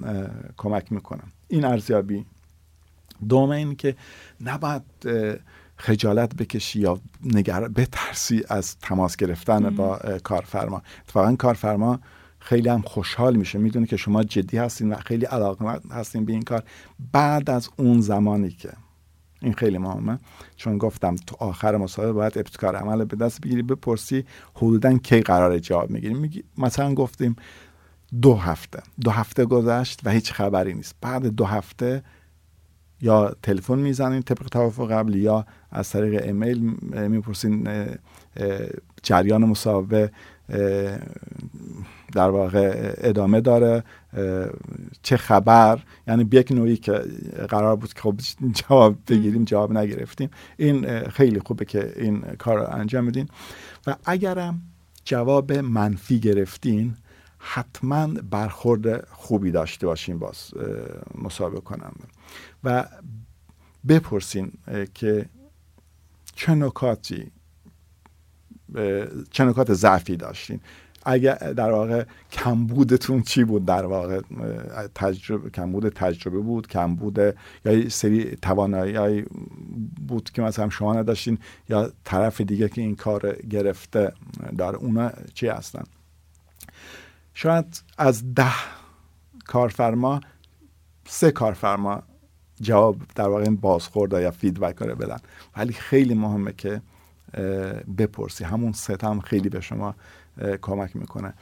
کمک 0.56 0.92
می‌کنم 0.92 1.28
این 1.48 1.64
ارزیابی 1.64 2.26
دوم 3.28 3.50
این 3.50 3.74
که 3.74 3.96
نباید 4.40 4.82
خجالت 5.76 6.34
بکشی 6.34 6.80
یا 6.80 7.00
نگر 7.24 7.68
بترسی 7.68 8.42
از 8.48 8.76
تماس 8.78 9.16
گرفتن 9.16 9.70
با 9.70 10.00
کارفرما. 10.24 10.82
اتفاقا 11.04 11.36
کارفرما 11.36 12.00
خیلی 12.38 12.68
هم 12.68 12.82
خوشحال 12.82 13.36
میشه. 13.36 13.58
می‌دونه 13.58 13.86
که 13.86 13.96
شما 13.96 14.24
جدی 14.24 14.58
هستین 14.58 14.92
و 14.92 14.96
خیلی 14.96 15.24
علاقه 15.24 15.80
هستین 15.90 16.24
به 16.24 16.32
این 16.32 16.42
کار. 16.42 16.62
بعد 17.12 17.50
از 17.50 17.68
اون 17.76 18.00
زمانی 18.00 18.50
که 18.50 18.72
این 19.42 19.52
خیلی 19.52 19.78
مهمه 19.78 20.18
چون 20.56 20.78
گفتم 20.78 21.16
تو 21.16 21.36
آخر 21.38 21.76
مصاحبه 21.76 22.12
باید 22.12 22.38
ابتکار 22.38 22.76
عمل 22.76 23.04
به 23.04 23.16
دست 23.16 23.40
بگیری 23.40 23.62
بپرسی 23.62 24.24
حدودا 24.54 24.98
کی 24.98 25.20
قرار 25.20 25.58
جواب 25.58 25.90
می‌گیری 25.90 26.14
میگی 26.14 26.44
مثلا 26.58 26.94
گفتیم 26.94 27.36
دو 28.22 28.34
هفته. 28.34 28.82
دو 29.00 29.10
هفته 29.10 29.44
گذشت 29.44 30.00
و 30.04 30.10
هیچ 30.10 30.32
خبری 30.32 30.74
نیست. 30.74 30.94
بعد 31.00 31.26
دو 31.26 31.44
هفته 31.44 32.02
یا 33.00 33.36
تلفن 33.42 33.78
می‌زنین 33.78 34.22
طبق 34.22 34.48
توافق 34.48 34.90
قبلی 34.92 35.18
یا 35.18 35.46
از 35.70 35.90
طریق 35.90 36.22
ایمیل 36.22 36.76
می‌پرسین 37.08 37.68
جریان 39.02 39.44
مصاحبه 39.44 40.10
در 42.12 42.30
واقع 42.30 42.94
ادامه 42.98 43.40
داره 43.40 43.84
چه 45.02 45.16
خبر؟ 45.16 45.78
یعنی 46.08 46.28
یک 46.32 46.52
نوعی 46.52 46.76
که 46.76 46.92
قرار 47.48 47.76
بود 47.76 47.92
که 47.92 48.00
خب 48.00 48.14
جواب 48.68 48.96
بگیریم 49.08 49.44
جواب 49.44 49.72
نگرفتیم. 49.72 50.30
این 50.56 51.00
خیلی 51.08 51.40
خوبه 51.40 51.64
که 51.64 51.92
این 51.96 52.20
کار 52.20 52.58
رو 52.58 52.66
انجام 52.70 53.06
بدین 53.06 53.28
و 53.86 53.96
اگرم 54.04 54.62
جواب 55.04 55.52
منفی 55.52 56.20
گرفتین 56.20 56.94
حتما 57.38 58.06
برخورد 58.06 59.08
خوبی 59.08 59.50
داشته 59.50 59.86
باشین 59.86 60.18
باز 60.18 60.54
مصاحبه 61.14 61.60
کنم. 61.60 61.92
و 62.64 62.88
بپرسین 63.88 64.52
که 64.94 65.26
چه 66.34 66.54
نکاتی 66.54 67.30
چه 69.30 69.44
نکات 69.44 69.74
ضعفی 69.74 70.16
داشتین؟ 70.16 70.60
اگر 71.04 71.34
در 71.34 71.70
واقع 71.70 72.04
کمبودتون 72.32 73.22
چی 73.22 73.44
بود؟ 73.44 73.64
در 73.64 73.86
واقع 73.86 74.20
تجربه 74.94 75.50
کمبود 75.50 75.88
تجربه 75.88 76.38
بود؟ 76.38 76.66
کمبود 76.66 77.18
یا 77.64 77.88
سری 77.88 78.36
توانایی 78.36 79.24
بود 80.08 80.30
که 80.30 80.42
مثلا 80.42 80.68
شما 80.68 80.94
نداشتین 80.94 81.38
یا 81.68 81.92
طرف 82.04 82.40
دیگه 82.40 82.68
که 82.68 82.80
این 82.80 82.96
کار 82.96 83.36
گرفته 83.36 84.12
داره 84.58 84.78
اونا 84.78 85.10
چی 85.34 85.46
هستن؟ 85.46 85.84
شاید 87.40 87.82
از 87.98 88.34
ده 88.34 88.52
کارفرما 89.46 90.20
سه 91.06 91.30
کارفرما 91.30 92.02
جواب 92.60 92.96
در 93.14 93.28
واقع 93.28 93.48
بازخورد 93.50 94.12
یا 94.12 94.30
فیدبک 94.30 94.82
رو 94.82 94.96
بدن. 94.96 95.16
ولی 95.56 95.72
خیلی 95.72 96.14
مهمه 96.14 96.52
که 96.52 96.82
بپرسی. 97.98 98.44
همون 98.44 98.72
ستم 98.72 99.20
خیلی 99.20 99.48
به 99.48 99.60
شما 99.60 99.94
کمک 100.62 100.96
می‌کنه. 100.96 101.34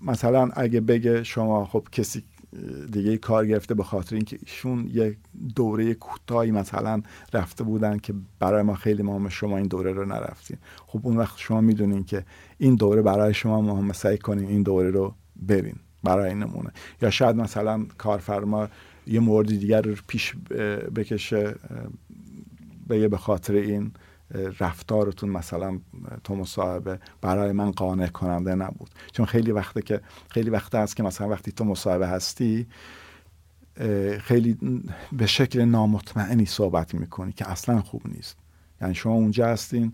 مثلا 0.00 0.48
اگه 0.56 0.80
بگه 0.80 1.22
شما 1.22 1.64
خب 1.64 1.86
کسی 1.92 2.24
دیگه 2.92 3.16
کار 3.16 3.46
گرفته 3.46 3.74
به 3.74 3.82
خاطر 3.82 4.16
اینکه 4.16 4.38
ایشون 4.40 4.90
یک 4.92 5.16
دوره 5.56 5.94
کوتاهی 5.94 6.50
مثلا 6.50 7.02
رفته 7.32 7.64
بودن 7.64 7.98
که 7.98 8.14
برای 8.38 8.62
ما 8.62 8.74
خیلی 8.74 9.02
مهمه 9.02 9.30
شما 9.30 9.56
این 9.56 9.66
دوره 9.66 9.92
رو 9.92 10.04
نرفتین. 10.04 10.56
خب 10.86 11.00
اون 11.02 11.16
وقت 11.16 11.38
شما 11.38 11.60
می‌دونین 11.60 12.04
که 12.04 12.24
این 12.58 12.74
دوره 12.74 13.02
برای 13.02 13.34
شما 13.34 13.60
مهمه 13.60 13.92
سعی 13.92 14.18
کنین 14.18 14.48
این 14.48 14.62
دوره 14.62 14.90
رو 14.90 15.14
برین 15.36 15.76
برای 16.04 16.34
نمونه 16.34 16.70
یا 17.02 17.10
شاید 17.10 17.36
مثلا 17.36 17.86
کارفرما 17.98 18.68
یه 19.06 19.20
مورد 19.20 19.48
دیگر 19.48 19.82
رو 19.82 19.94
پیش 20.06 20.34
بکشه 20.96 21.54
به 22.88 23.16
خاطر 23.16 23.54
این 23.54 23.92
رفتارتون 24.60 25.30
مثلا 25.30 25.78
تو 26.24 26.34
مصاحبه 26.34 26.98
برای 27.20 27.52
من 27.52 27.70
قانع 27.70 28.06
کننده 28.06 28.54
نبود. 28.54 28.90
چون 29.12 29.26
خیلی 29.26 29.52
وقته 29.52 29.82
که 29.82 30.00
خیلی 30.28 30.50
وقته 30.50 30.78
هست 30.78 30.96
که 30.96 31.02
مثلا 31.02 31.28
وقتی 31.28 31.52
تو 31.52 31.64
مصاحبه 31.64 32.08
هستی 32.08 32.66
خیلی 34.20 34.58
به 35.12 35.26
شکل 35.26 35.64
نامطمئنی 35.64 36.46
صحبت 36.46 36.94
می‌کنی 36.94 37.32
که 37.32 37.50
اصلا 37.50 37.80
خوب 37.80 38.02
نیست. 38.04 38.36
یعنی 38.80 38.94
شما 38.94 39.12
اونجا 39.12 39.46
هستین 39.46 39.92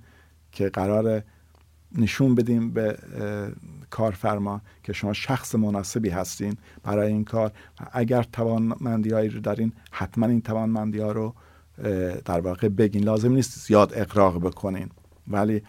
که 0.52 0.68
قرار 0.68 1.22
نشون 1.92 2.34
بدیم 2.34 2.70
به 2.70 2.98
کارفرما 3.90 4.60
که 4.82 4.92
شما 4.92 5.12
شخص 5.12 5.54
مناسبی 5.54 6.08
هستین 6.08 6.56
برای 6.82 7.12
این 7.12 7.24
کار. 7.24 7.52
اگر 7.92 8.22
توانمندی 8.22 9.10
هایی 9.10 9.28
رو 9.28 9.40
دارین 9.40 9.72
حتما 9.90 10.26
این 10.26 10.40
توانمندی 10.40 10.98
ها 10.98 11.12
رو 11.12 11.34
در 12.24 12.40
واقع 12.40 12.68
بگین 12.68 13.04
لازم 13.04 13.32
نیست 13.32 13.58
زیاد 13.58 13.92
اقراق 13.96 14.40
بکنین. 14.40 14.90
ولی 15.28 15.62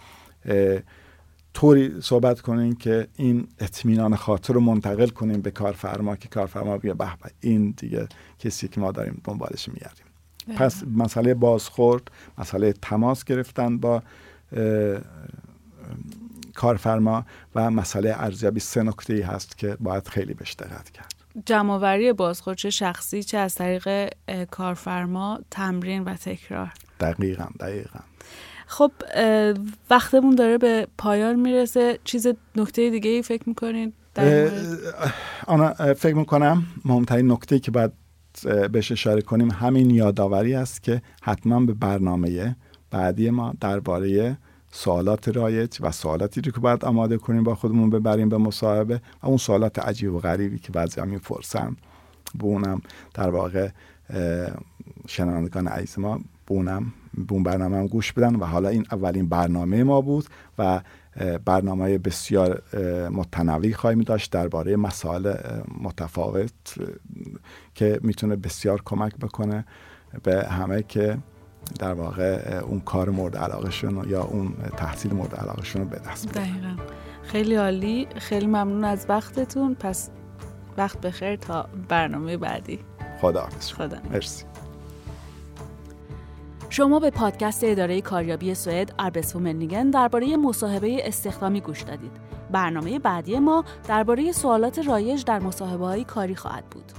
طوری 1.53 2.01
صحبت 2.01 2.41
کنین 2.41 2.75
که 2.75 3.07
این 3.15 3.47
اطمینان 3.59 4.15
خاطر 4.15 4.53
رو 4.53 4.59
منتقل 4.59 5.07
کنین 5.07 5.41
به 5.41 5.51
کارفرما 5.51 6.15
که 6.15 6.27
کارفرما 6.27 6.77
بیا 6.77 6.93
به 6.93 7.07
این 7.39 7.73
دیگه 7.77 8.07
کسی 8.39 8.67
که 8.67 8.81
ما 8.81 8.91
داریم 8.91 9.21
دنبالش 9.23 9.69
میگردیم. 9.69 10.05
پس 10.55 10.83
مسئله 10.83 11.33
بازخورد 11.33 12.11
مسئله 12.37 12.73
تماس 12.73 13.23
گرفتن 13.23 13.77
با 13.77 14.03
کارفرما 16.53 17.25
و 17.55 17.71
مسئله 17.71 18.13
ارزیابی 18.17 18.59
سه 18.59 18.83
نکته 18.83 19.25
هست 19.25 19.57
که 19.57 19.77
باید 19.79 20.07
خیلی 20.07 20.33
بهش 20.33 20.53
دقت 20.53 20.89
کرد. 20.89 21.18
جمعآوری 21.45 22.13
بازخورد 22.13 22.57
چه 22.57 22.69
شخصی 22.69 23.23
چه 23.23 23.37
از 23.37 23.55
طریق 23.55 24.13
کارفرما 24.51 25.39
تمرین 25.51 26.03
و 26.03 26.13
تکرار. 26.13 26.71
دقیقا 26.99 27.45
دقیقا. 27.59 27.99
خب 28.67 28.91
وقتمون 29.89 30.35
داره 30.35 30.57
به 30.57 30.87
پایان 30.97 31.35
می‌رسه. 31.35 31.99
چیز 32.03 32.27
نکته 32.55 32.89
دیگه 32.89 33.09
ای 33.09 33.21
فکر 33.21 33.43
می‌کنید؟ 33.49 33.93
آنا 35.47 35.93
فکر 35.93 36.15
می‌کنم 36.15 36.63
مهمترین 36.85 37.31
نکته 37.31 37.59
که 37.59 37.71
باید 37.71 37.91
بهش 38.71 38.91
اشاره 38.91 39.21
کنیم 39.21 39.51
همین 39.51 39.89
یادآوری 39.89 40.55
است 40.55 40.83
که 40.83 41.01
حتما 41.21 41.59
به 41.59 41.73
برنامه 41.73 42.55
بعدی 42.91 43.29
ما 43.29 43.53
درباره 43.61 44.37
سوالات 44.71 45.27
رایج 45.27 45.77
و 45.81 45.91
سوالاتی 45.91 46.41
رو 46.41 46.51
که 46.51 46.59
باید 46.59 46.85
آماده 46.85 47.17
کنیم 47.17 47.43
با 47.43 47.55
خودمون 47.55 47.89
ببریم 47.89 48.29
به 48.29 48.37
مصاحبه 48.37 49.01
و 49.23 49.27
اون 49.27 49.37
سوالات 49.37 49.79
عجیب 49.79 50.13
و 50.13 50.19
غریبی 50.19 50.59
که 50.59 50.71
بعضی 50.71 51.01
هم 51.01 51.07
می‌پرسن 51.07 51.75
به 52.35 52.43
اونم 52.43 52.81
در 53.13 53.29
واقع 53.29 53.69
شنوندگان 55.07 55.67
عزیز 55.67 55.99
ما 55.99 56.17
به 56.17 56.53
اونم 56.53 56.93
به 57.13 57.33
اون 57.33 57.43
برنامه 57.43 57.77
هم 57.77 57.87
گوش 57.87 58.13
بدن 58.13 58.35
و 58.35 58.45
حالا 58.45 58.69
این 58.69 58.85
اولین 58.91 59.29
برنامه 59.29 59.83
ما 59.83 60.01
بود 60.01 60.25
و 60.57 60.81
برنامه 61.45 61.97
بسیار 61.97 62.61
متنوعی 63.11 63.73
خواهیم 63.73 64.01
داشت 64.01 64.31
درباره 64.31 64.75
مسائل 64.75 65.33
متفاوت 65.81 66.51
که 67.75 67.99
می‌تونه 68.03 68.35
بسیار 68.35 68.81
کمک 68.85 69.15
بکنه 69.15 69.65
به 70.23 70.43
همه 70.43 70.83
که 70.83 71.17
در 71.79 71.93
واقع 71.93 72.59
اون 72.67 72.79
کار 72.79 73.09
مورد 73.09 73.37
علاقهشون 73.37 74.09
یا 74.09 74.23
اون 74.23 74.53
تحصیل 74.77 75.13
مورد 75.13 75.35
علاقهشون 75.35 75.81
رو 75.81 75.87
به 75.87 75.99
دست 76.11 76.33
دقیقا. 76.33 76.75
خیلی 77.23 77.55
عالی. 77.55 78.07
خیلی 78.17 78.47
ممنون 78.47 78.83
از 78.83 79.05
وقتتون. 79.09 79.75
پس 79.75 80.09
وقت 80.77 81.01
بخیر 81.01 81.35
تا 81.35 81.69
برنامه 81.89 82.37
بعدی. 82.37 82.79
خدا 83.21 83.47
خدا 83.77 83.97
مرسی. 84.11 84.45
شما 86.69 86.99
به 86.99 87.09
پادکست 87.09 87.63
اداره 87.63 88.01
کاریابی 88.01 88.55
سوئد 88.55 88.93
آربسفومنیگن 88.97 89.89
درباره 89.89 90.37
مصاحبه 90.37 91.07
استخدامی 91.07 91.61
گوش 91.61 91.81
دادید. 91.81 92.11
برنامه 92.51 92.99
بعدی 92.99 93.39
ما 93.39 93.63
درباره 93.87 94.31
سوالات 94.31 94.79
رایج 94.79 95.23
در 95.23 95.39
مصاحبه 95.39 95.85
های 95.85 96.03
کاری 96.03 96.35
خواهد 96.35 96.65
بود. 96.65 96.91